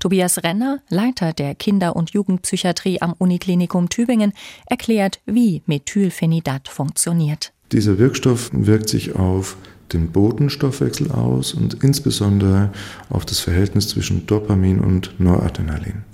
Tobias 0.00 0.42
Renner, 0.42 0.80
Leiter 0.88 1.32
der 1.32 1.54
Kinder- 1.54 1.96
und 1.96 2.10
Jugendpsychiatrie 2.10 3.00
am 3.00 3.14
Uniklinikum 3.16 3.88
Tübingen, 3.88 4.32
erklärt, 4.66 5.20
wie 5.26 5.62
Methylphenidat 5.66 6.68
funktioniert. 6.68 7.52
Dieser 7.70 7.98
Wirkstoff 7.98 8.50
wirkt 8.52 8.88
sich 8.88 9.14
auf 9.14 9.56
den 9.92 10.10
Botenstoffwechsel 10.10 11.10
aus 11.10 11.54
und 11.54 11.82
insbesondere 11.82 12.70
auf 13.08 13.24
das 13.24 13.40
Verhältnis 13.40 13.88
zwischen 13.88 14.26
Dopamin 14.26 14.80
und 14.80 15.18
Noradrenalin. 15.18 16.04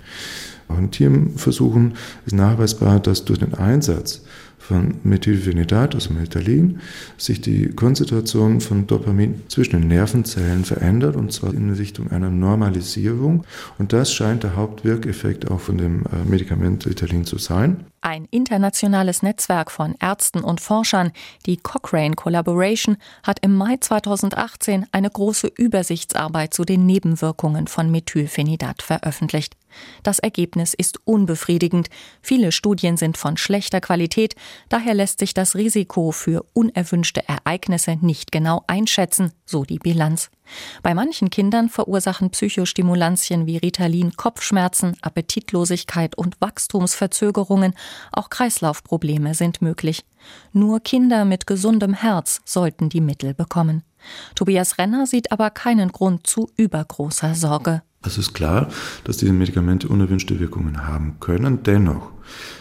Auch 0.68 0.78
in 0.78 0.90
Tierversuchen 0.90 1.94
ist 2.26 2.34
nachweisbar, 2.34 3.00
dass 3.00 3.24
durch 3.24 3.38
den 3.38 3.54
Einsatz 3.54 4.22
von 4.58 4.96
Methylphenidat, 5.02 5.94
also 5.94 6.12
Meltalin, 6.12 6.80
sich 7.16 7.40
die 7.40 7.70
Konzentration 7.70 8.60
von 8.60 8.86
Dopamin 8.86 9.42
zwischen 9.48 9.80
den 9.80 9.88
Nervenzellen 9.88 10.64
verändert 10.64 11.16
und 11.16 11.32
zwar 11.32 11.54
in 11.54 11.72
Richtung 11.72 12.10
einer 12.10 12.28
Normalisierung. 12.28 13.44
Und 13.78 13.94
das 13.94 14.12
scheint 14.12 14.42
der 14.42 14.56
Hauptwirkeffekt 14.56 15.50
auch 15.50 15.60
von 15.60 15.78
dem 15.78 16.02
äh, 16.02 16.28
Medikament 16.28 16.86
Ritalin 16.86 17.24
zu 17.24 17.38
sein. 17.38 17.86
Ein 18.00 18.26
internationales 18.30 19.22
Netzwerk 19.22 19.70
von 19.72 19.96
Ärzten 20.00 20.40
und 20.44 20.60
Forschern, 20.60 21.12
die 21.46 21.56
Cochrane 21.56 22.14
Collaboration, 22.14 22.96
hat 23.24 23.40
im 23.40 23.56
Mai 23.56 23.76
2018 23.80 24.86
eine 24.92 25.10
große 25.10 25.48
Übersichtsarbeit 25.48 26.54
zu 26.54 26.64
den 26.64 26.86
Nebenwirkungen 26.86 27.66
von 27.66 27.90
Methylphenidat 27.90 28.82
veröffentlicht. 28.82 29.56
Das 30.02 30.18
Ergebnis 30.18 30.74
ist 30.74 30.98
unbefriedigend. 31.04 31.88
Viele 32.22 32.52
Studien 32.52 32.96
sind 32.96 33.16
von 33.18 33.36
schlechter 33.36 33.80
Qualität, 33.80 34.34
daher 34.68 34.94
lässt 34.94 35.18
sich 35.18 35.34
das 35.34 35.54
Risiko 35.54 36.12
für 36.12 36.44
unerwünschte 36.52 37.28
Ereignisse 37.28 37.98
nicht 38.00 38.32
genau 38.32 38.62
einschätzen, 38.66 39.32
so 39.44 39.64
die 39.64 39.78
Bilanz. 39.78 40.30
Bei 40.82 40.94
manchen 40.94 41.28
Kindern 41.28 41.68
verursachen 41.68 42.30
Psychostimulantien 42.30 43.46
wie 43.46 43.58
Ritalin 43.58 44.16
Kopfschmerzen, 44.16 44.96
Appetitlosigkeit 45.02 46.16
und 46.16 46.40
Wachstumsverzögerungen, 46.40 47.74
auch 48.12 48.30
Kreislaufprobleme 48.30 49.34
sind 49.34 49.62
möglich. 49.62 50.04
Nur 50.52 50.80
Kinder 50.80 51.24
mit 51.24 51.46
gesundem 51.46 51.94
Herz 51.94 52.40
sollten 52.44 52.88
die 52.88 53.00
Mittel 53.00 53.34
bekommen. 53.34 53.82
Tobias 54.34 54.78
Renner 54.78 55.06
sieht 55.06 55.32
aber 55.32 55.50
keinen 55.50 55.90
Grund 55.90 56.26
zu 56.26 56.48
übergroßer 56.56 57.34
Sorge. 57.34 57.82
Es 58.04 58.16
ist 58.16 58.32
klar, 58.32 58.68
dass 59.04 59.16
diese 59.16 59.32
Medikamente 59.32 59.88
unerwünschte 59.88 60.38
Wirkungen 60.38 60.86
haben 60.86 61.16
können. 61.18 61.64
Dennoch 61.64 62.12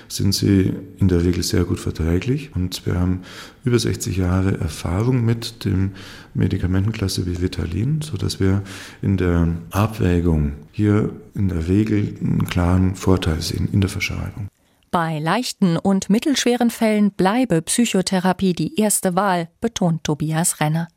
sind 0.07 0.33
sie 0.33 0.73
in 0.97 1.09
der 1.09 1.23
Regel 1.23 1.43
sehr 1.43 1.63
gut 1.63 1.79
verträglich 1.79 2.55
und 2.55 2.85
wir 2.85 2.99
haben 2.99 3.21
über 3.63 3.77
60 3.77 4.17
Jahre 4.17 4.59
Erfahrung 4.59 5.23
mit 5.25 5.63
dem 5.63 5.91
Medikamentenklasse 6.33 7.27
wie 7.27 7.35
Ritalin, 7.35 8.01
sodass 8.01 8.39
wir 8.39 8.63
in 9.01 9.17
der 9.17 9.49
Abwägung 9.69 10.53
hier 10.71 11.11
in 11.35 11.49
der 11.49 11.67
Regel 11.67 12.15
einen 12.19 12.45
klaren 12.45 12.95
Vorteil 12.95 13.41
sehen 13.41 13.69
in 13.71 13.81
der 13.81 13.89
Verschreibung. 13.89 14.47
Bei 14.91 15.19
leichten 15.19 15.77
und 15.77 16.09
mittelschweren 16.09 16.69
Fällen 16.69 17.11
bleibe 17.11 17.61
Psychotherapie 17.61 18.53
die 18.53 18.79
erste 18.79 19.15
Wahl, 19.15 19.49
betont 19.59 20.03
Tobias 20.03 20.59
Renner. 20.59 20.87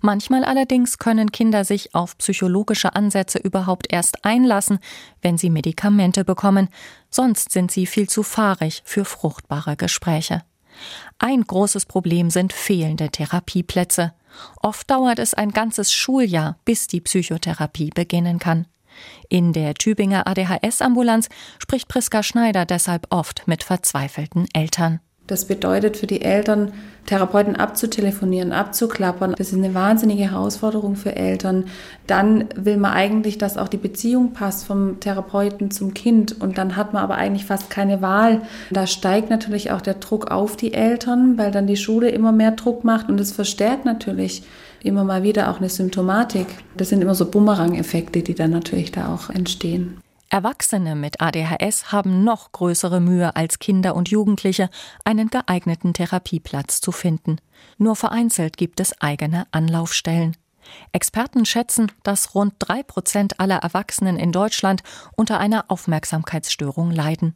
Manchmal 0.00 0.44
allerdings 0.44 0.98
können 0.98 1.32
Kinder 1.32 1.64
sich 1.64 1.94
auf 1.94 2.16
psychologische 2.18 2.94
Ansätze 2.94 3.38
überhaupt 3.38 3.92
erst 3.92 4.24
einlassen, 4.24 4.78
wenn 5.22 5.38
sie 5.38 5.50
Medikamente 5.50 6.24
bekommen, 6.24 6.68
sonst 7.10 7.50
sind 7.52 7.70
sie 7.70 7.86
viel 7.86 8.08
zu 8.08 8.22
fahrig 8.22 8.82
für 8.84 9.04
fruchtbare 9.04 9.76
Gespräche. 9.76 10.42
Ein 11.18 11.42
großes 11.42 11.86
Problem 11.86 12.30
sind 12.30 12.52
fehlende 12.52 13.08
Therapieplätze. 13.10 14.14
Oft 14.62 14.88
dauert 14.90 15.18
es 15.18 15.34
ein 15.34 15.50
ganzes 15.50 15.92
Schuljahr, 15.92 16.58
bis 16.64 16.86
die 16.86 17.00
Psychotherapie 17.00 17.90
beginnen 17.90 18.38
kann. 18.38 18.66
In 19.28 19.52
der 19.52 19.74
Tübinger 19.74 20.26
ADHS-Ambulanz 20.26 21.28
spricht 21.58 21.88
Priska 21.88 22.22
Schneider 22.22 22.64
deshalb 22.64 23.06
oft 23.10 23.46
mit 23.46 23.64
verzweifelten 23.64 24.46
Eltern. 24.52 25.00
Das 25.28 25.44
bedeutet 25.44 25.98
für 25.98 26.06
die 26.06 26.22
Eltern, 26.22 26.72
Therapeuten 27.04 27.54
abzutelefonieren, 27.54 28.50
abzuklappern. 28.50 29.34
Das 29.36 29.48
ist 29.48 29.58
eine 29.58 29.74
wahnsinnige 29.74 30.30
Herausforderung 30.30 30.96
für 30.96 31.16
Eltern. 31.16 31.66
Dann 32.06 32.46
will 32.54 32.78
man 32.78 32.92
eigentlich, 32.92 33.36
dass 33.36 33.58
auch 33.58 33.68
die 33.68 33.76
Beziehung 33.76 34.32
passt 34.32 34.64
vom 34.64 35.00
Therapeuten 35.00 35.70
zum 35.70 35.92
Kind. 35.92 36.40
Und 36.40 36.56
dann 36.56 36.76
hat 36.76 36.94
man 36.94 37.02
aber 37.02 37.16
eigentlich 37.16 37.44
fast 37.44 37.68
keine 37.68 38.00
Wahl. 38.00 38.40
Da 38.70 38.86
steigt 38.86 39.28
natürlich 39.28 39.70
auch 39.70 39.82
der 39.82 39.94
Druck 39.94 40.30
auf 40.30 40.56
die 40.56 40.72
Eltern, 40.72 41.36
weil 41.36 41.50
dann 41.50 41.66
die 41.66 41.76
Schule 41.76 42.08
immer 42.08 42.32
mehr 42.32 42.52
Druck 42.52 42.82
macht. 42.84 43.10
Und 43.10 43.20
es 43.20 43.32
verstärkt 43.32 43.84
natürlich 43.84 44.44
immer 44.80 45.04
mal 45.04 45.22
wieder 45.22 45.50
auch 45.50 45.58
eine 45.58 45.68
Symptomatik. 45.68 46.46
Das 46.76 46.88
sind 46.88 47.02
immer 47.02 47.14
so 47.14 47.30
Bumerang-Effekte, 47.30 48.22
die 48.22 48.34
dann 48.34 48.50
natürlich 48.50 48.92
da 48.92 49.14
auch 49.14 49.30
entstehen. 49.30 50.00
Erwachsene 50.30 50.94
mit 50.94 51.22
ADHS 51.22 51.90
haben 51.90 52.22
noch 52.22 52.52
größere 52.52 53.00
Mühe 53.00 53.34
als 53.34 53.58
Kinder 53.58 53.96
und 53.96 54.10
Jugendliche, 54.10 54.68
einen 55.04 55.28
geeigneten 55.28 55.94
Therapieplatz 55.94 56.82
zu 56.82 56.92
finden. 56.92 57.36
Nur 57.78 57.96
vereinzelt 57.96 58.58
gibt 58.58 58.78
es 58.80 59.00
eigene 59.00 59.46
Anlaufstellen. 59.52 60.36
Experten 60.92 61.46
schätzen, 61.46 61.90
dass 62.02 62.34
rund 62.34 62.54
drei 62.58 62.82
Prozent 62.82 63.40
aller 63.40 63.56
Erwachsenen 63.56 64.18
in 64.18 64.32
Deutschland 64.32 64.82
unter 65.16 65.40
einer 65.40 65.64
Aufmerksamkeitsstörung 65.68 66.90
leiden. 66.90 67.34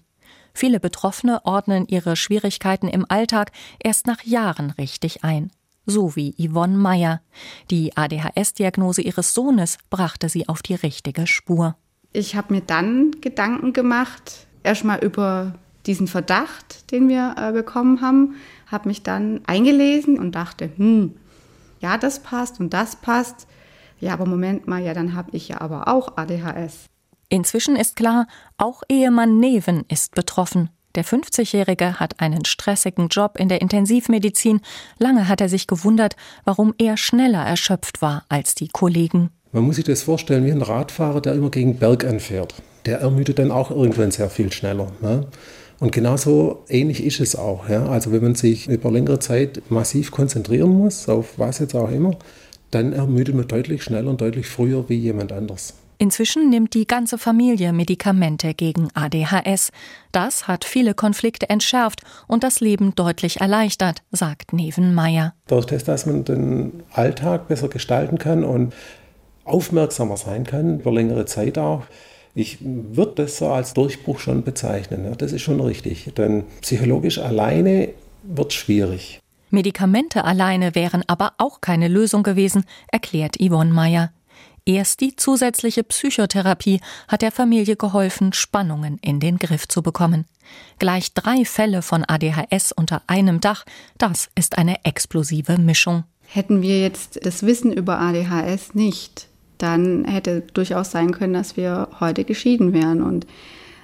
Viele 0.52 0.80
Betroffene 0.80 1.46
ordnen 1.46 1.86
ihre 1.88 2.14
Schwierigkeiten 2.14 2.88
im 2.88 3.06
Alltag 3.08 3.52
erst 3.82 4.06
nach 4.06 4.22
Jahren 4.22 4.70
richtig 4.70 5.24
ein. 5.24 5.50
So 5.86 6.14
wie 6.14 6.34
Yvonne 6.38 6.76
Meyer. 6.76 7.20
Die 7.70 7.96
ADHS-Diagnose 7.96 9.02
ihres 9.02 9.34
Sohnes 9.34 9.78
brachte 9.90 10.28
sie 10.28 10.48
auf 10.48 10.62
die 10.62 10.74
richtige 10.74 11.26
Spur. 11.26 11.76
Ich 12.12 12.36
habe 12.36 12.54
mir 12.54 12.60
dann 12.60 13.12
Gedanken 13.20 13.72
gemacht, 13.72 14.46
erstmal 14.62 15.02
über 15.02 15.54
diesen 15.86 16.06
Verdacht, 16.06 16.90
den 16.92 17.08
wir 17.08 17.34
äh, 17.36 17.52
bekommen 17.52 18.00
haben, 18.00 18.36
habe 18.66 18.88
mich 18.88 19.02
dann 19.02 19.40
eingelesen 19.46 20.18
und 20.18 20.34
dachte, 20.34 20.70
hm, 20.76 21.14
ja, 21.80 21.98
das 21.98 22.20
passt 22.20 22.60
und 22.60 22.72
das 22.72 22.96
passt. 22.96 23.48
Ja, 23.98 24.12
aber 24.12 24.26
Moment 24.26 24.66
mal, 24.68 24.82
ja, 24.82 24.94
dann 24.94 25.14
habe 25.14 25.30
ich 25.32 25.48
ja 25.48 25.60
aber 25.60 25.88
auch 25.88 26.16
ADHS. 26.16 26.86
Inzwischen 27.28 27.76
ist 27.76 27.96
klar, 27.96 28.26
auch 28.58 28.82
Ehemann 28.88 29.38
Neven 29.38 29.84
ist 29.88 30.14
betroffen. 30.14 30.70
Der 30.94 31.04
50-Jährige 31.04 31.98
hat 31.98 32.20
einen 32.20 32.44
stressigen 32.44 33.08
Job 33.08 33.38
in 33.38 33.48
der 33.48 33.62
Intensivmedizin. 33.62 34.60
Lange 34.98 35.28
hat 35.28 35.40
er 35.40 35.48
sich 35.48 35.66
gewundert, 35.66 36.16
warum 36.44 36.74
er 36.78 36.96
schneller 36.96 37.44
erschöpft 37.44 38.02
war 38.02 38.24
als 38.28 38.54
die 38.54 38.68
Kollegen. 38.68 39.30
Man 39.52 39.64
muss 39.64 39.76
sich 39.76 39.84
das 39.84 40.02
vorstellen 40.02 40.44
wie 40.44 40.52
ein 40.52 40.62
Radfahrer, 40.62 41.20
der 41.20 41.34
immer 41.34 41.50
gegen 41.50 41.76
Berg 41.78 42.04
anfährt. 42.04 42.54
Der 42.86 43.00
ermüdet 43.00 43.38
dann 43.38 43.50
auch 43.50 43.70
irgendwann 43.70 44.10
sehr 44.10 44.28
viel 44.28 44.52
schneller. 44.52 44.92
Ne? 45.00 45.26
Und 45.78 45.92
genauso 45.92 46.64
ähnlich 46.68 47.04
ist 47.04 47.20
es 47.20 47.36
auch. 47.36 47.68
Ja? 47.68 47.86
Also 47.86 48.12
wenn 48.12 48.22
man 48.22 48.34
sich 48.34 48.68
über 48.68 48.90
längere 48.90 49.18
Zeit 49.18 49.62
massiv 49.68 50.10
konzentrieren 50.10 50.70
muss, 50.70 51.08
auf 51.08 51.38
was 51.38 51.58
jetzt 51.58 51.74
auch 51.74 51.90
immer, 51.90 52.16
dann 52.70 52.92
ermüdet 52.92 53.34
man 53.34 53.48
deutlich 53.48 53.82
schneller 53.82 54.10
und 54.10 54.20
deutlich 54.20 54.46
früher 54.46 54.88
wie 54.88 54.96
jemand 54.96 55.32
anders. 55.32 55.74
Inzwischen 55.98 56.50
nimmt 56.50 56.74
die 56.74 56.86
ganze 56.86 57.16
Familie 57.16 57.72
Medikamente 57.72 58.54
gegen 58.54 58.88
ADHS. 58.94 59.70
Das 60.10 60.48
hat 60.48 60.64
viele 60.64 60.94
Konflikte 60.94 61.48
entschärft 61.48 62.00
und 62.26 62.42
das 62.42 62.60
Leben 62.60 62.94
deutlich 62.94 63.40
erleichtert, 63.40 64.02
sagt 64.10 64.52
Neven 64.52 64.94
Meyer. 64.94 65.34
Durch 65.46 65.66
das, 65.66 65.84
dass 65.84 66.06
man 66.06 66.24
den 66.24 66.82
Alltag 66.92 67.48
besser 67.48 67.68
gestalten 67.68 68.18
kann 68.18 68.42
und 68.44 68.74
aufmerksamer 69.44 70.16
sein 70.16 70.44
kann, 70.44 70.80
über 70.80 70.92
längere 70.92 71.24
Zeit 71.26 71.58
auch. 71.58 71.84
Ich 72.34 72.58
würde 72.60 73.12
das 73.16 73.36
so 73.36 73.48
als 73.48 73.74
Durchbruch 73.74 74.18
schon 74.18 74.42
bezeichnen. 74.42 75.14
Das 75.18 75.32
ist 75.32 75.42
schon 75.42 75.60
richtig, 75.60 76.12
denn 76.16 76.44
psychologisch 76.62 77.18
alleine 77.18 77.90
wird 78.22 78.52
schwierig. 78.52 79.20
Medikamente 79.50 80.24
alleine 80.24 80.74
wären 80.74 81.02
aber 81.08 81.34
auch 81.36 81.60
keine 81.60 81.88
Lösung 81.88 82.22
gewesen, 82.22 82.64
erklärt 82.90 83.36
Yvonne 83.38 83.70
Meyer. 83.70 84.10
Erst 84.64 85.00
die 85.00 85.16
zusätzliche 85.16 85.82
Psychotherapie 85.82 86.80
hat 87.08 87.22
der 87.22 87.32
Familie 87.32 87.76
geholfen, 87.76 88.32
Spannungen 88.32 88.98
in 89.02 89.18
den 89.18 89.38
Griff 89.38 89.66
zu 89.66 89.82
bekommen. 89.82 90.24
Gleich 90.78 91.14
drei 91.14 91.44
Fälle 91.44 91.82
von 91.82 92.04
ADHS 92.06 92.72
unter 92.72 93.02
einem 93.08 93.40
Dach, 93.40 93.64
das 93.98 94.30
ist 94.36 94.58
eine 94.58 94.84
explosive 94.84 95.58
Mischung. 95.58 96.04
Hätten 96.26 96.62
wir 96.62 96.80
jetzt 96.80 97.24
das 97.26 97.44
Wissen 97.44 97.72
über 97.72 97.98
ADHS 97.98 98.74
nicht, 98.74 99.28
dann 99.58 100.04
hätte 100.04 100.42
durchaus 100.54 100.90
sein 100.90 101.12
können, 101.12 101.34
dass 101.34 101.56
wir 101.56 101.88
heute 102.00 102.24
geschieden 102.24 102.72
wären. 102.72 103.02
Und 103.02 103.26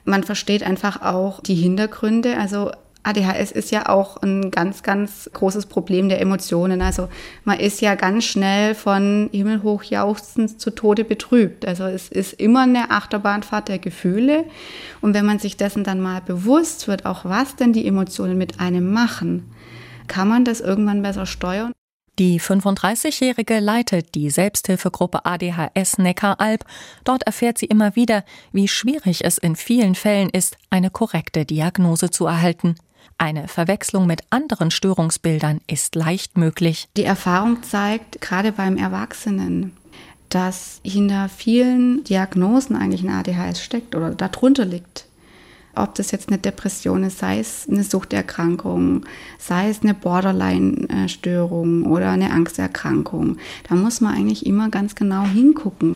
man 0.05 0.25
versteht 0.25 0.63
einfach 0.63 1.03
auch 1.03 1.41
die 1.41 1.55
Hintergründe. 1.55 2.37
Also 2.39 2.71
ADHS 3.09 3.53
ist 3.53 3.71
ja 3.71 3.89
auch 3.89 4.19
ein 4.19 4.51
ganz, 4.51 4.83
ganz 4.83 5.31
großes 5.33 5.67
Problem 5.67 6.11
der 6.11 6.21
Emotionen. 6.21 6.83
Also 6.83 7.09
man 7.45 7.59
ist 7.59 7.81
ja 7.81 7.95
ganz 7.95 8.25
schnell 8.25 8.75
von 8.75 9.31
himmelhoch 9.33 9.83
jauchzend 9.85 10.61
zu 10.61 10.71
Tode 10.71 11.05
betrübt. 11.05 11.67
Also 11.67 11.85
es 11.85 12.09
ist 12.09 12.35
immer 12.35 12.65
eine 12.65 12.91
Achterbahnfahrt 12.91 13.69
der 13.69 13.79
Gefühle. 13.79 14.45
Und 15.01 15.15
wenn 15.15 15.25
man 15.25 15.39
sich 15.39 15.57
dessen 15.57 15.85
dann 15.85 16.01
mal 16.01 16.21
bewusst 16.21 16.87
wird, 16.87 17.07
auch 17.07 17.25
was 17.25 17.57
denn 17.57 17.73
die 17.73 17.87
Emotionen 17.87 18.37
mit 18.37 18.61
einem 18.61 18.93
machen, 18.93 19.51
kann 20.07 20.29
man 20.29 20.45
das 20.45 20.61
irgendwann 20.61 21.03
besser 21.03 21.25
steuern. 21.25 21.73
Die 22.19 22.41
35-Jährige 22.41 23.61
leitet 23.61 24.17
die 24.17 24.29
Selbsthilfegruppe 24.29 25.25
ADHS 25.25 25.99
Neckaralb. 25.99 26.65
Dort 27.05 27.23
erfährt 27.23 27.59
sie 27.59 27.67
immer 27.67 27.95
wieder, 27.95 28.25
wie 28.51 28.67
schwierig 28.67 29.25
es 29.25 29.39
in 29.39 29.55
vielen 29.55 29.95
Fällen 29.95 30.29
ist, 30.29 30.57
eine 30.69 30.91
korrekte 30.91 31.45
Diagnose 31.45 32.11
zu 32.11 32.27
erhalten. 32.27 32.75
Eine 33.21 33.49
Verwechslung 33.49 34.07
mit 34.07 34.23
anderen 34.31 34.71
Störungsbildern 34.71 35.61
ist 35.67 35.97
leicht 35.97 36.39
möglich. 36.39 36.89
Die 36.97 37.03
Erfahrung 37.03 37.65
zeigt, 37.65 38.21
gerade 38.21 38.53
beim 38.53 38.77
Erwachsenen, 38.77 39.73
dass 40.29 40.81
hinter 40.85 41.29
vielen 41.29 42.05
Diagnosen 42.05 42.77
eigentlich 42.77 43.03
ein 43.03 43.11
ADHS 43.11 43.63
steckt 43.63 43.97
oder 43.97 44.11
darunter 44.15 44.65
liegt. 44.65 45.07
Ob 45.75 45.97
das 45.97 46.13
jetzt 46.13 46.29
eine 46.29 46.39
Depression 46.39 47.03
ist, 47.05 47.19
sei 47.19 47.41
es 47.41 47.69
eine 47.69 47.83
Suchterkrankung, 47.83 49.05
sei 49.39 49.69
es 49.69 49.83
eine 49.83 49.95
Borderline-Störung 49.95 51.87
oder 51.87 52.11
eine 52.11 52.31
Angsterkrankung. 52.31 53.37
Da 53.69 53.75
muss 53.75 54.01
man 54.01 54.15
eigentlich 54.15 54.47
immer 54.47 54.71
ganz 54.71 54.95
genau 54.95 55.25
hingucken. 55.25 55.95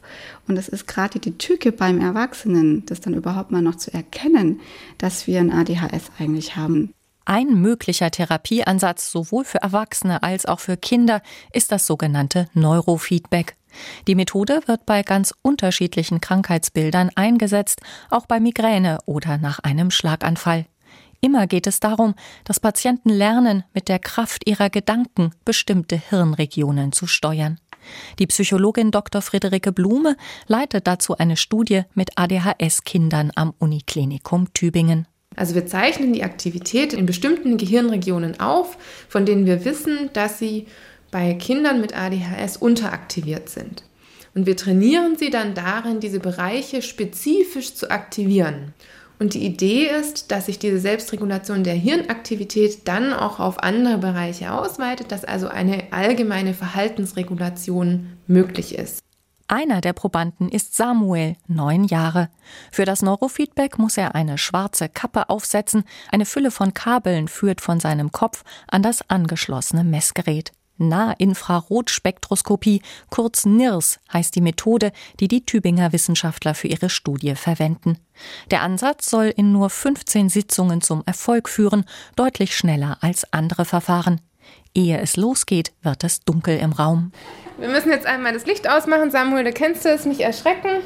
Und 0.49 0.57
es 0.57 0.69
ist 0.69 0.87
gerade 0.87 1.21
die 1.21 1.39
Tücke 1.39 1.71
beim 1.71 2.01
Erwachsenen, 2.01 2.85
das 2.87 3.01
dann 3.01 3.15
überhaupt 3.15 3.53
mal 3.53 3.63
noch 3.63 3.77
zu 3.77 3.93
erkennen, 3.95 4.61
dass 4.99 5.27
wir 5.27 5.41
ein 5.41 5.53
ADHS 5.53 6.11
eigentlich 6.19 6.57
haben. 6.57 6.93
Ein 7.25 7.61
möglicher 7.61 8.11
Therapieansatz 8.11 9.13
sowohl 9.13 9.45
für 9.45 9.63
Erwachsene 9.63 10.23
als 10.23 10.47
auch 10.47 10.61
für 10.61 10.77
Kinder 10.77 11.23
ist 11.53 11.73
das 11.73 11.87
sogenannte 11.87 12.49
Neurofeedback. 12.55 13.57
Die 14.07 14.15
Methode 14.15 14.61
wird 14.67 14.85
bei 14.87 15.03
ganz 15.03 15.33
unterschiedlichen 15.43 16.21
Krankheitsbildern 16.21 17.11
eingesetzt, 17.15 17.81
auch 18.11 18.27
bei 18.27 18.41
Migräne 18.41 18.99
oder 19.07 19.39
nach 19.39 19.61
einem 19.61 19.91
Schlaganfall. 19.91 20.67
Immer 21.21 21.47
geht 21.47 21.69
es 21.69 21.79
darum, 21.79 22.15
dass 22.45 22.59
Patienten 22.59 23.09
lernen, 23.09 23.63
mit 23.73 23.89
der 23.89 24.01
Kraft 24.01 24.47
ihrer 24.49 24.71
Gedanken 24.71 25.31
bestimmte 25.45 25.97
Hirnregionen 25.97 26.91
zu 26.91 27.07
steuern. 27.07 27.61
Die 28.19 28.27
Psychologin 28.27 28.91
Dr. 28.91 29.23
Friederike 29.23 29.73
Blume 29.73 30.17
leitet 30.47 30.87
dazu 30.87 31.17
eine 31.17 31.37
Studie 31.37 31.83
mit 31.95 32.19
ADHS-Kindern 32.19 33.33
am 33.35 33.55
Uniklinikum 33.59 34.53
Tübingen. 34.53 35.07
Also 35.37 35.55
wir 35.55 35.67
zeichnen 35.67 36.13
die 36.13 36.25
Aktivität 36.25 36.93
in 36.93 37.07
bestimmten 37.07 37.57
Gehirnregionen 37.57 38.41
auf, 38.41 38.77
von 39.09 39.27
denen 39.27 39.47
wir 39.47 39.65
wissen, 39.65 40.11
dass 40.13 40.39
sie 40.39 40.67
bei 41.11 41.35
Kindern 41.35 41.81
mit 41.81 41.97
ADHS 41.97 42.57
unteraktiviert 42.57 43.49
sind. 43.49 43.85
Und 44.35 44.47
wir 44.47 44.57
trainieren 44.57 45.17
sie 45.17 45.31
dann 45.31 45.55
darin, 45.55 46.01
diese 46.01 46.21
Bereiche 46.21 46.83
spezifisch 46.83 47.75
zu 47.75 47.91
aktivieren. 47.91 48.73
Und 49.19 49.35
die 49.35 49.45
Idee 49.45 49.89
ist, 49.89 50.33
dass 50.33 50.47
sich 50.47 50.59
diese 50.59 50.81
Selbstregulation 50.81 51.63
der 51.63 51.75
Hirnaktivität 51.75 52.89
dann 52.89 53.13
auch 53.13 53.39
auf 53.39 53.63
andere 53.63 53.99
Bereiche 53.99 54.53
ausweitet, 54.53 55.13
dass 55.13 55.25
also 55.25 55.49
eine 55.49 55.93
allgemeine 55.93 56.55
Verhaltensregulation 56.55 58.07
möglich 58.27 58.77
ist. 58.77 59.01
Einer 59.49 59.81
der 59.81 59.93
Probanden 59.93 60.49
ist 60.49 60.77
Samuel, 60.77 61.37
neun 61.47 61.85
Jahre. 61.85 62.29
Für 62.71 62.85
das 62.85 63.03
Neurofeedback 63.03 63.79
muss 63.79 63.97
er 63.97 64.15
eine 64.15 64.39
schwarze 64.39 64.89
Kappe 64.89 65.29
aufsetzen. 65.29 65.85
Eine 66.11 66.27
Fülle 66.27 66.51
von 66.51 66.75
Kabeln 66.75 67.29
führt 67.29 67.61
von 67.61 67.81
seinem 67.81 68.13
Kopf 68.13 68.45
an 68.69 68.83
das 68.83 69.09
angeschlossene 69.11 69.85
Messgerät. 69.85 70.53
Nahinfrarotspektroskopie, 70.79 72.83
kurz 73.11 73.45
NIRS, 73.45 74.01
heißt 74.13 74.35
die 74.35 74.41
Methode, 74.41 74.91
die 75.21 75.29
die 75.29 75.47
Tübinger 75.47 75.93
Wissenschaftler 75.93 76.55
für 76.55 76.69
ihre 76.69 76.89
Studie 76.91 77.35
verwenden. 77.35 77.99
Der 78.51 78.63
Ansatz 78.63 79.11
soll 79.11 79.33
in 79.37 79.53
nur 79.53 79.71
15 79.71 80.29
Sitzungen 80.29 80.81
zum 80.81 81.03
Erfolg 81.07 81.49
führen, 81.49 81.85
deutlich 82.17 82.57
schneller 82.57 82.99
als 83.01 83.33
andere 83.33 83.65
Verfahren. 83.65 84.21
Ehe 84.75 84.99
es 85.01 85.17
losgeht, 85.17 85.73
wird 85.83 86.05
es 86.05 86.21
dunkel 86.21 86.59
im 86.59 86.73
Raum. 86.73 87.13
Wir 87.59 87.69
müssen 87.69 87.91
jetzt 87.91 88.07
einmal 88.07 88.33
das 88.33 88.47
Licht 88.47 88.69
ausmachen. 88.69 89.11
Samuel, 89.11 89.45
du 89.45 89.53
kennst 89.53 89.85
es, 89.87 90.05
nicht 90.05 90.21
erschrecken. 90.21 90.81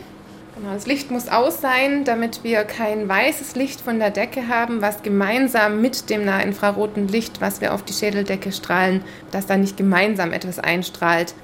Genau, 0.57 0.73
das 0.73 0.87
Licht 0.87 1.11
muss 1.11 1.29
aus 1.29 1.61
sein, 1.61 2.05
damit 2.05 2.43
wir 2.43 2.65
kein 2.65 3.09
weißes 3.09 3.57
Licht 3.57 3.81
von 3.81 3.99
der 3.99 4.11
Decke 4.11 4.49
haben, 4.49 4.81
was 4.81 5.03
gemeinsam 5.03 5.83
mit 5.83 6.09
dem 6.09 6.25
nahinfraroten 6.25 7.09
Licht, 7.09 7.43
was 7.43 7.61
wir 7.61 7.75
auf 7.75 7.83
die 7.83 7.93
Schädeldecke 7.93 8.53
strahlen, 8.53 9.03
dass 9.31 9.47
da 9.47 9.59
nicht 9.59 9.77
gemeinsam 9.77 10.33
etwas 10.33 10.59
einstrahlt. 10.59 11.35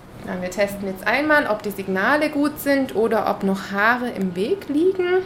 Wir 0.40 0.50
testen 0.50 0.86
jetzt 0.86 1.06
einmal, 1.06 1.46
ob 1.46 1.62
die 1.62 1.72
Signale 1.72 2.30
gut 2.30 2.58
sind 2.60 2.94
oder 2.94 3.28
ob 3.28 3.42
noch 3.42 3.70
Haare 3.70 4.08
im 4.08 4.34
Weg 4.34 4.68
liegen. 4.68 5.22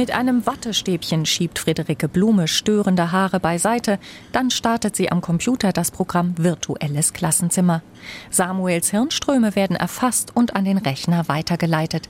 Mit 0.00 0.12
einem 0.12 0.46
Wattestäbchen 0.46 1.26
schiebt 1.26 1.58
Friederike 1.58 2.08
Blume 2.08 2.48
störende 2.48 3.12
Haare 3.12 3.38
beiseite, 3.38 3.98
dann 4.32 4.50
startet 4.50 4.96
sie 4.96 5.12
am 5.12 5.20
Computer 5.20 5.74
das 5.74 5.90
Programm 5.90 6.32
Virtuelles 6.38 7.12
Klassenzimmer. 7.12 7.82
Samuels 8.30 8.90
Hirnströme 8.92 9.54
werden 9.56 9.76
erfasst 9.76 10.34
und 10.34 10.56
an 10.56 10.64
den 10.64 10.78
Rechner 10.78 11.28
weitergeleitet. 11.28 12.08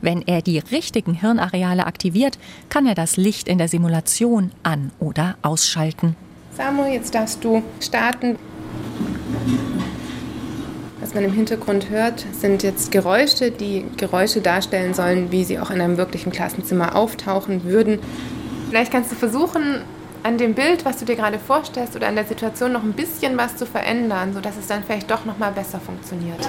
Wenn 0.00 0.22
er 0.22 0.42
die 0.42 0.58
richtigen 0.58 1.14
Hirnareale 1.14 1.86
aktiviert, 1.86 2.40
kann 2.70 2.86
er 2.86 2.96
das 2.96 3.16
Licht 3.16 3.46
in 3.46 3.58
der 3.58 3.68
Simulation 3.68 4.50
an- 4.64 4.90
oder 4.98 5.36
ausschalten. 5.42 6.16
Samuel, 6.56 6.94
jetzt 6.94 7.14
darfst 7.14 7.44
du 7.44 7.62
starten. 7.78 8.36
Was 11.08 11.14
man 11.14 11.24
im 11.24 11.32
Hintergrund 11.32 11.88
hört, 11.88 12.26
sind 12.32 12.62
jetzt 12.62 12.92
Geräusche, 12.92 13.50
die 13.50 13.86
Geräusche 13.96 14.42
darstellen 14.42 14.92
sollen, 14.92 15.32
wie 15.32 15.42
sie 15.42 15.58
auch 15.58 15.70
in 15.70 15.80
einem 15.80 15.96
wirklichen 15.96 16.30
Klassenzimmer 16.30 16.94
auftauchen 16.94 17.64
würden. 17.64 17.98
Vielleicht 18.68 18.92
kannst 18.92 19.10
du 19.10 19.16
versuchen, 19.16 19.80
an 20.22 20.36
dem 20.36 20.52
Bild, 20.52 20.84
was 20.84 20.98
du 20.98 21.06
dir 21.06 21.16
gerade 21.16 21.38
vorstellst 21.38 21.96
oder 21.96 22.08
an 22.08 22.14
der 22.14 22.26
Situation 22.26 22.72
noch 22.72 22.82
ein 22.82 22.92
bisschen 22.92 23.38
was 23.38 23.56
zu 23.56 23.64
verändern, 23.64 24.34
sodass 24.34 24.58
es 24.58 24.66
dann 24.66 24.84
vielleicht 24.84 25.10
doch 25.10 25.24
noch 25.24 25.38
mal 25.38 25.50
besser 25.50 25.80
funktioniert. 25.80 26.46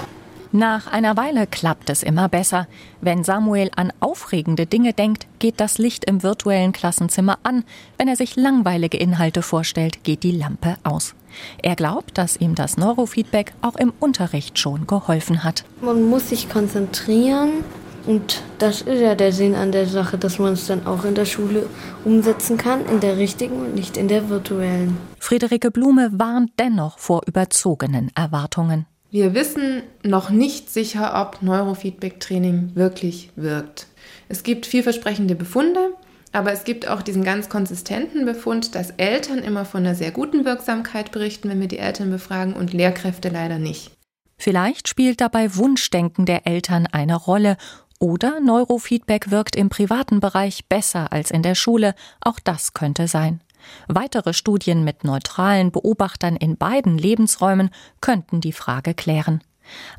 Nach 0.52 0.88
einer 0.88 1.16
Weile 1.16 1.46
klappt 1.46 1.90
es 1.90 2.02
immer 2.02 2.28
besser. 2.28 2.66
Wenn 3.00 3.22
Samuel 3.22 3.70
an 3.76 3.92
aufregende 4.00 4.66
Dinge 4.66 4.92
denkt, 4.92 5.28
geht 5.38 5.60
das 5.60 5.78
Licht 5.78 6.04
im 6.06 6.24
virtuellen 6.24 6.72
Klassenzimmer 6.72 7.38
an. 7.44 7.62
Wenn 7.98 8.08
er 8.08 8.16
sich 8.16 8.34
langweilige 8.34 8.98
Inhalte 8.98 9.42
vorstellt, 9.42 10.02
geht 10.02 10.24
die 10.24 10.32
Lampe 10.32 10.76
aus. 10.82 11.14
Er 11.62 11.76
glaubt, 11.76 12.18
dass 12.18 12.36
ihm 12.36 12.56
das 12.56 12.76
Neurofeedback 12.76 13.52
auch 13.62 13.76
im 13.76 13.92
Unterricht 14.00 14.58
schon 14.58 14.88
geholfen 14.88 15.44
hat. 15.44 15.64
Man 15.80 16.10
muss 16.10 16.30
sich 16.30 16.48
konzentrieren 16.48 17.64
und 18.06 18.42
das 18.58 18.82
ist 18.82 19.00
ja 19.00 19.14
der 19.14 19.32
Sinn 19.32 19.54
an 19.54 19.70
der 19.70 19.86
Sache, 19.86 20.18
dass 20.18 20.40
man 20.40 20.54
es 20.54 20.66
dann 20.66 20.84
auch 20.84 21.04
in 21.04 21.14
der 21.14 21.26
Schule 21.26 21.66
umsetzen 22.04 22.56
kann, 22.56 22.84
in 22.86 22.98
der 22.98 23.18
richtigen 23.18 23.54
und 23.60 23.76
nicht 23.76 23.96
in 23.96 24.08
der 24.08 24.28
virtuellen. 24.28 24.96
Friederike 25.20 25.70
Blume 25.70 26.10
warnt 26.12 26.50
dennoch 26.58 26.98
vor 26.98 27.20
überzogenen 27.26 28.10
Erwartungen. 28.16 28.86
Wir 29.12 29.34
wissen 29.34 29.82
noch 30.04 30.30
nicht 30.30 30.70
sicher, 30.70 31.20
ob 31.20 31.42
Neurofeedback-Training 31.42 32.76
wirklich 32.76 33.30
wirkt. 33.34 33.88
Es 34.28 34.44
gibt 34.44 34.66
vielversprechende 34.66 35.34
Befunde, 35.34 35.94
aber 36.30 36.52
es 36.52 36.62
gibt 36.62 36.86
auch 36.86 37.02
diesen 37.02 37.24
ganz 37.24 37.48
konsistenten 37.48 38.24
Befund, 38.24 38.76
dass 38.76 38.90
Eltern 38.90 39.40
immer 39.40 39.64
von 39.64 39.84
einer 39.84 39.96
sehr 39.96 40.12
guten 40.12 40.44
Wirksamkeit 40.44 41.10
berichten, 41.10 41.48
wenn 41.48 41.60
wir 41.60 41.66
die 41.66 41.78
Eltern 41.78 42.10
befragen 42.10 42.52
und 42.52 42.72
Lehrkräfte 42.72 43.30
leider 43.30 43.58
nicht. 43.58 43.90
Vielleicht 44.38 44.86
spielt 44.86 45.20
dabei 45.20 45.56
Wunschdenken 45.56 46.24
der 46.24 46.46
Eltern 46.46 46.86
eine 46.86 47.16
Rolle 47.16 47.56
oder 47.98 48.38
Neurofeedback 48.38 49.32
wirkt 49.32 49.56
im 49.56 49.70
privaten 49.70 50.20
Bereich 50.20 50.66
besser 50.68 51.12
als 51.12 51.32
in 51.32 51.42
der 51.42 51.56
Schule, 51.56 51.94
auch 52.20 52.38
das 52.38 52.74
könnte 52.74 53.08
sein. 53.08 53.40
Weitere 53.88 54.32
Studien 54.32 54.84
mit 54.84 55.04
neutralen 55.04 55.70
Beobachtern 55.70 56.36
in 56.36 56.56
beiden 56.56 56.98
Lebensräumen 56.98 57.70
könnten 58.00 58.40
die 58.40 58.52
Frage 58.52 58.94
klären. 58.94 59.42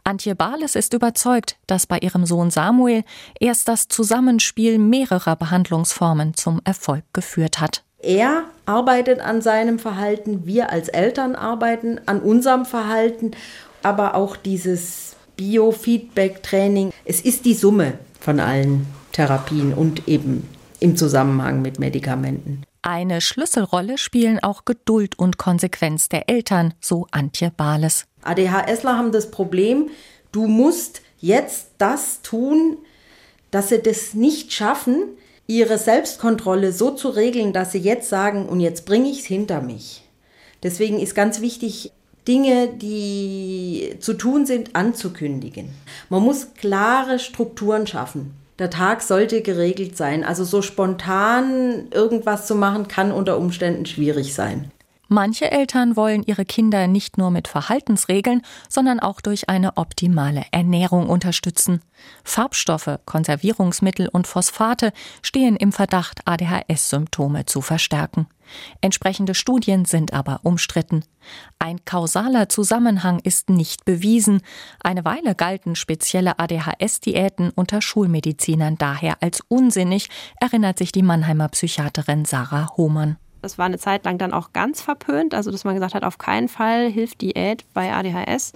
Antje 0.04 0.36
Barles 0.36 0.76
ist 0.76 0.94
überzeugt, 0.94 1.58
dass 1.68 1.88
bei 1.88 2.00
ihrem 2.00 2.26
Sohn 2.26 2.52
Samuel 2.52 3.04
erst 3.40 3.68
das 3.68 3.88
Zusammenspiel 3.88 4.80
mehrerer 4.80 5.36
Behandlungsformen 5.36 6.34
zum 6.34 6.62
Erfolg 6.64 7.04
geführt 7.14 7.60
hat. 7.60 7.84
Er 8.00 8.46
arbeitet 8.66 9.20
an 9.20 9.42
seinem 9.42 9.78
Verhalten, 9.78 10.46
wir 10.46 10.72
als 10.72 10.90
Eltern 10.90 11.36
arbeiten 11.36 12.00
an 12.08 12.20
unserem 12.20 12.66
Verhalten, 12.66 13.32
aber 13.84 14.16
auch 14.16 14.36
dieses 14.36 15.16
Biofeedback-Training, 15.38 16.92
es 17.06 17.22
ist 17.22 17.46
die 17.46 17.54
Summe 17.54 17.94
von 18.20 18.40
allen 18.40 18.88
Therapien 19.12 19.74
und 19.74 20.08
eben 20.08 20.48
im 20.80 20.96
Zusammenhang 20.96 21.62
mit 21.62 21.80
Medikamenten. 21.80 22.64
Eine 22.84 23.22
Schlüsselrolle 23.22 24.00
spielen 24.00 24.40
auch 24.42 24.66
Geduld 24.66 25.20
und 25.20 25.38
Konsequenz 25.38 26.10
der 26.10 26.30
Eltern, 26.30 26.74
so 26.82 27.06
Antje 27.12 27.52
Bahles. 27.52 28.08
ADHSler 28.24 28.98
haben 28.98 29.12
das 29.12 29.30
Problem, 29.30 29.92
du 30.32 30.48
musst 30.48 31.02
jetzt 31.20 31.68
das 31.78 32.24
tun, 32.24 32.78
dass 33.52 33.70
sie 33.70 33.84
das 33.84 34.16
nicht 34.16 34.52
schaffen, 34.52 35.04
ihre 35.46 35.78
Selbstkontrolle 35.78 36.72
so 36.72 36.90
zu 36.90 37.10
regeln, 37.10 37.54
dass 37.54 37.72
sie 37.72 37.80
jetzt 37.80 38.10
sagen, 38.10 38.48
und 38.48 38.60
jetzt 38.60 38.88
bringe 38.88 39.10
ich 39.10 39.20
es 39.20 39.26
hinter 39.26 39.62
mich. 39.62 40.04
Deswegen 40.64 41.00
ist 41.00 41.14
ganz 41.14 41.40
wichtig, 41.40 41.92
Dinge, 42.28 42.68
die 42.68 43.96
zu 44.00 44.14
tun 44.14 44.48
sind, 44.48 44.76
anzukündigen. 44.76 45.70
Man 46.10 46.24
muss 46.24 46.54
klare 46.56 47.20
Strukturen 47.20 47.86
schaffen. 47.86 48.41
Der 48.62 48.70
Tag 48.70 49.02
sollte 49.02 49.42
geregelt 49.42 49.98
sein. 49.98 50.24
Also 50.24 50.44
so 50.44 50.62
spontan 50.62 51.88
irgendwas 51.90 52.46
zu 52.46 52.54
machen, 52.54 52.88
kann 52.88 53.12
unter 53.12 53.40
Umständen 53.40 53.88
schwierig 53.88 54.36
sein. 54.36 54.70
Manche 55.14 55.52
Eltern 55.52 55.98
wollen 55.98 56.24
ihre 56.24 56.46
Kinder 56.46 56.88
nicht 56.88 57.18
nur 57.18 57.32
mit 57.32 57.50
Verhaltensregeln, 57.50 58.44
sondern 58.70 59.02
auch 59.02 59.20
durch 59.20 59.50
eine 59.50 59.76
optimale 59.76 60.46
Ernährung 60.52 61.10
unterstützen. 61.10 61.82
Farbstoffe, 62.24 62.98
Konservierungsmittel 63.06 64.08
und 64.08 64.26
Phosphate 64.26 64.94
stehen 65.22 65.58
im 65.58 65.74
Verdacht, 65.74 66.22
ADHS-Symptome 66.26 67.46
zu 67.46 67.60
verstärken. 67.60 68.28
Entsprechende 68.80 69.36
Studien 69.36 69.84
sind 69.84 70.14
aber 70.14 70.40
umstritten. 70.44 71.04
Ein 71.60 71.84
kausaler 71.84 72.48
Zusammenhang 72.48 73.20
ist 73.20 73.50
nicht 73.50 73.84
bewiesen. 73.84 74.42
Eine 74.80 75.04
Weile 75.04 75.36
galten 75.36 75.76
spezielle 75.76 76.40
ADHS-Diäten 76.40 77.52
unter 77.54 77.82
Schulmedizinern 77.82 78.78
daher 78.78 79.18
als 79.20 79.42
unsinnig, 79.50 80.08
erinnert 80.40 80.78
sich 80.78 80.94
die 80.94 81.04
Mannheimer 81.04 81.50
Psychiaterin 81.50 82.24
Sarah 82.24 82.70
Hohmann. 82.78 83.18
Das 83.42 83.58
war 83.58 83.66
eine 83.66 83.78
Zeit 83.78 84.06
lang 84.06 84.18
dann 84.18 84.34
auch 84.34 84.54
ganz 84.54 84.82
verpönt, 84.82 85.34
also 85.34 85.52
dass 85.52 85.64
man 85.64 85.74
gesagt 85.74 85.94
hat, 85.94 86.04
auf 86.04 86.18
keinen 86.18 86.48
Fall 86.48 86.90
hilft 86.90 87.22
Diät 87.22 87.66
bei 87.74 87.92
ADHS. 87.94 88.54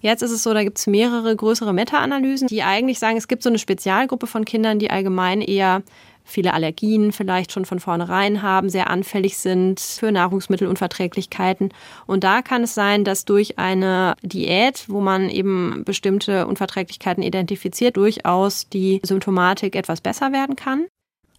Jetzt 0.00 0.22
ist 0.22 0.30
es 0.30 0.42
so, 0.42 0.54
da 0.54 0.62
gibt 0.62 0.78
es 0.78 0.86
mehrere 0.86 1.34
größere 1.34 1.72
Meta-Analysen, 1.72 2.48
die 2.48 2.62
eigentlich 2.62 2.98
sagen, 2.98 3.16
es 3.16 3.28
gibt 3.28 3.42
so 3.42 3.48
eine 3.48 3.58
Spezialgruppe 3.58 4.26
von 4.26 4.44
Kindern, 4.44 4.78
die 4.78 4.90
allgemein 4.90 5.40
eher 5.40 5.82
viele 6.28 6.52
Allergien 6.52 7.12
vielleicht 7.12 7.52
schon 7.52 7.64
von 7.64 7.80
vornherein 7.80 8.42
haben, 8.42 8.68
sehr 8.68 8.90
anfällig 8.90 9.38
sind 9.38 9.80
für 9.80 10.12
Nahrungsmittelunverträglichkeiten. 10.12 11.72
Und 12.06 12.22
da 12.22 12.42
kann 12.42 12.62
es 12.62 12.74
sein, 12.74 13.04
dass 13.04 13.24
durch 13.24 13.58
eine 13.58 14.14
Diät, 14.22 14.84
wo 14.88 15.00
man 15.00 15.30
eben 15.30 15.84
bestimmte 15.84 16.46
Unverträglichkeiten 16.46 17.22
identifiziert, 17.22 17.96
durchaus 17.96 18.68
die 18.68 19.00
Symptomatik 19.04 19.74
etwas 19.74 20.00
besser 20.00 20.32
werden 20.32 20.54
kann. 20.54 20.86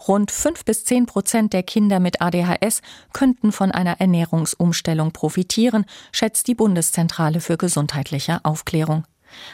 Rund 0.08 0.32
fünf 0.32 0.66
bis 0.66 0.86
zehn 0.86 1.06
Prozent 1.06 1.54
der 1.54 1.64
Kinder 1.64 2.00
mit 2.00 2.22
ADHS 2.22 2.82
könnten 3.14 3.52
von 3.52 3.72
einer 3.72 4.00
Ernährungsumstellung 4.00 5.12
profitieren, 5.12 5.86
schätzt 6.12 6.48
die 6.48 6.56
Bundeszentrale 6.56 7.42
für 7.42 7.58
gesundheitliche 7.58 8.40
Aufklärung. 8.44 9.04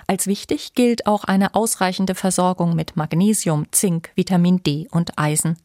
Als 0.08 0.28
wichtig 0.28 0.74
gilt 0.74 1.08
auch 1.08 1.24
eine 1.24 1.56
ausreichende 1.56 2.16
Versorgung 2.16 2.76
mit 2.76 2.96
Magnesium, 2.96 3.66
Zink, 3.72 4.12
Vitamin 4.16 4.64
D 4.64 4.88
und 4.92 5.18
Eisen. 5.18 5.58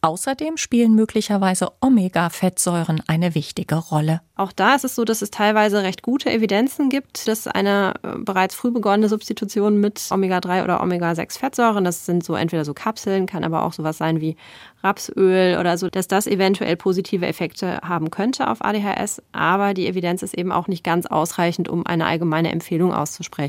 Außerdem 0.00 0.56
spielen 0.56 0.94
möglicherweise 0.94 1.72
Omega-Fettsäuren 1.80 3.02
eine 3.06 3.34
wichtige 3.34 3.74
Rolle. 3.74 4.20
Auch 4.36 4.52
da 4.52 4.76
ist 4.76 4.84
es 4.84 4.94
so, 4.94 5.04
dass 5.04 5.20
es 5.20 5.30
teilweise 5.30 5.82
recht 5.82 6.02
gute 6.02 6.30
Evidenzen 6.30 6.90
gibt, 6.90 7.26
dass 7.26 7.48
eine 7.48 7.94
äh, 8.04 8.18
bereits 8.18 8.54
früh 8.54 8.70
begonnene 8.70 9.08
Substitution 9.08 9.80
mit 9.80 10.00
Omega-3 10.10 10.62
oder 10.62 10.80
Omega-6-Fettsäuren, 10.80 11.84
das 11.84 12.06
sind 12.06 12.24
so 12.24 12.34
entweder 12.36 12.64
so 12.64 12.72
Kapseln, 12.72 13.26
kann 13.26 13.42
aber 13.42 13.64
auch 13.64 13.72
sowas 13.72 13.98
sein 13.98 14.20
wie 14.20 14.36
Rapsöl 14.84 15.58
oder 15.58 15.76
so, 15.76 15.88
dass 15.88 16.06
das 16.06 16.28
eventuell 16.28 16.76
positive 16.76 17.26
Effekte 17.26 17.80
haben 17.82 18.10
könnte 18.10 18.48
auf 18.48 18.64
ADHS. 18.64 19.20
Aber 19.32 19.74
die 19.74 19.88
Evidenz 19.88 20.22
ist 20.22 20.34
eben 20.34 20.52
auch 20.52 20.68
nicht 20.68 20.84
ganz 20.84 21.06
ausreichend, 21.06 21.68
um 21.68 21.84
eine 21.84 22.06
allgemeine 22.06 22.52
Empfehlung 22.52 22.92
auszusprechen. 22.92 23.47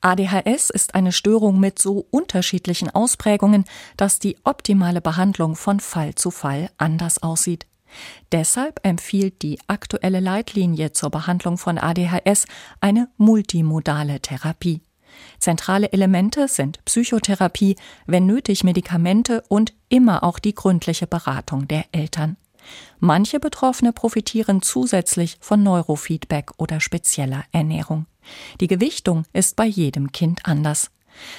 ADHS 0.00 0.70
ist 0.70 0.94
eine 0.94 1.12
Störung 1.12 1.58
mit 1.58 1.78
so 1.78 2.06
unterschiedlichen 2.10 2.90
Ausprägungen, 2.90 3.64
dass 3.96 4.18
die 4.18 4.36
optimale 4.44 5.00
Behandlung 5.00 5.56
von 5.56 5.80
Fall 5.80 6.14
zu 6.14 6.30
Fall 6.30 6.70
anders 6.78 7.22
aussieht. 7.22 7.66
Deshalb 8.32 8.80
empfiehlt 8.84 9.42
die 9.42 9.58
aktuelle 9.66 10.20
Leitlinie 10.20 10.92
zur 10.92 11.10
Behandlung 11.10 11.58
von 11.58 11.78
ADHS 11.78 12.46
eine 12.80 13.08
multimodale 13.16 14.20
Therapie. 14.20 14.82
Zentrale 15.38 15.92
Elemente 15.92 16.48
sind 16.48 16.84
Psychotherapie, 16.84 17.76
wenn 18.06 18.26
nötig 18.26 18.62
Medikamente 18.62 19.42
und 19.48 19.72
immer 19.88 20.22
auch 20.22 20.38
die 20.38 20.54
gründliche 20.54 21.06
Beratung 21.06 21.66
der 21.66 21.86
Eltern. 21.92 22.36
Manche 23.00 23.40
Betroffene 23.40 23.92
profitieren 23.92 24.62
zusätzlich 24.62 25.38
von 25.40 25.62
Neurofeedback 25.62 26.52
oder 26.58 26.80
spezieller 26.80 27.44
Ernährung. 27.52 28.06
Die 28.60 28.66
Gewichtung 28.66 29.24
ist 29.32 29.56
bei 29.56 29.66
jedem 29.66 30.12
Kind 30.12 30.40
anders. 30.44 30.90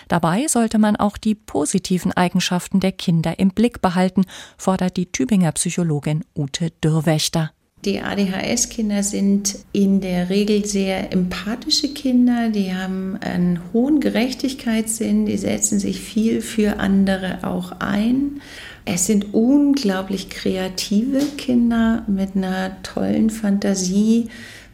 Dabei 0.07 0.47
sollte 0.47 0.77
man 0.77 0.95
auch 0.95 1.17
die 1.17 1.35
positiven 1.35 2.11
Eigenschaften 2.11 2.79
der 2.79 2.91
Kinder 2.91 3.39
im 3.39 3.49
Blick 3.49 3.81
behalten, 3.81 4.25
fordert 4.57 4.97
die 4.97 5.11
Tübinger 5.11 5.51
Psychologin 5.53 6.25
Ute 6.35 6.71
Dürrwächter. 6.83 7.51
Die 7.85 8.01
ADHS-Kinder 8.01 9.03
sind 9.03 9.59
in 9.71 10.01
der 10.01 10.29
Regel 10.29 10.65
sehr 10.65 11.13
empathische 11.13 11.93
Kinder, 11.93 12.49
die 12.49 12.73
haben 12.73 13.17
einen 13.21 13.61
hohen 13.71 14.01
Gerechtigkeitssinn, 14.01 15.25
die 15.25 15.37
setzen 15.37 15.79
sich 15.79 16.01
viel 16.01 16.41
für 16.41 16.79
andere 16.79 17.39
auch 17.43 17.71
ein. 17.79 18.41
Es 18.83 19.05
sind 19.05 19.33
unglaublich 19.33 20.29
kreative 20.29 21.21
Kinder 21.37 22.03
mit 22.07 22.35
einer 22.35 22.81
tollen 22.83 23.29
Fantasie. 23.29 24.27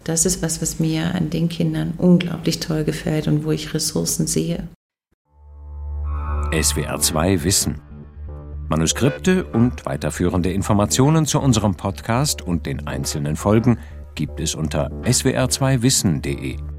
Das 0.06 0.28
ist 0.28 0.44
was, 0.44 0.62
was 0.62 0.80
mir 0.80 1.16
an 1.16 1.32
den 1.32 1.50
Kindern 1.50 1.96
unglaublich 1.98 2.60
toll 2.60 2.84
gefällt 2.84 3.28
und 3.28 3.44
wo 3.44 3.52
ich 3.52 3.74
Ressourcen 3.74 4.28
sehe. 4.28 4.68
SWR 6.54 7.00
2 7.00 7.44
Wissen. 7.44 7.82
Manuskripte 8.70 9.46
und 9.46 9.86
weiterführende 9.88 10.52
Informationen 10.52 11.26
zu 11.26 11.40
unserem 11.40 11.76
Podcast 11.76 12.44
und 12.44 12.68
den 12.68 12.86
einzelnen 12.88 13.36
Folgen 13.36 13.80
gibt 14.14 14.40
es 14.40 14.54
unter 14.54 14.92
swr2wissen.de. 15.02 16.75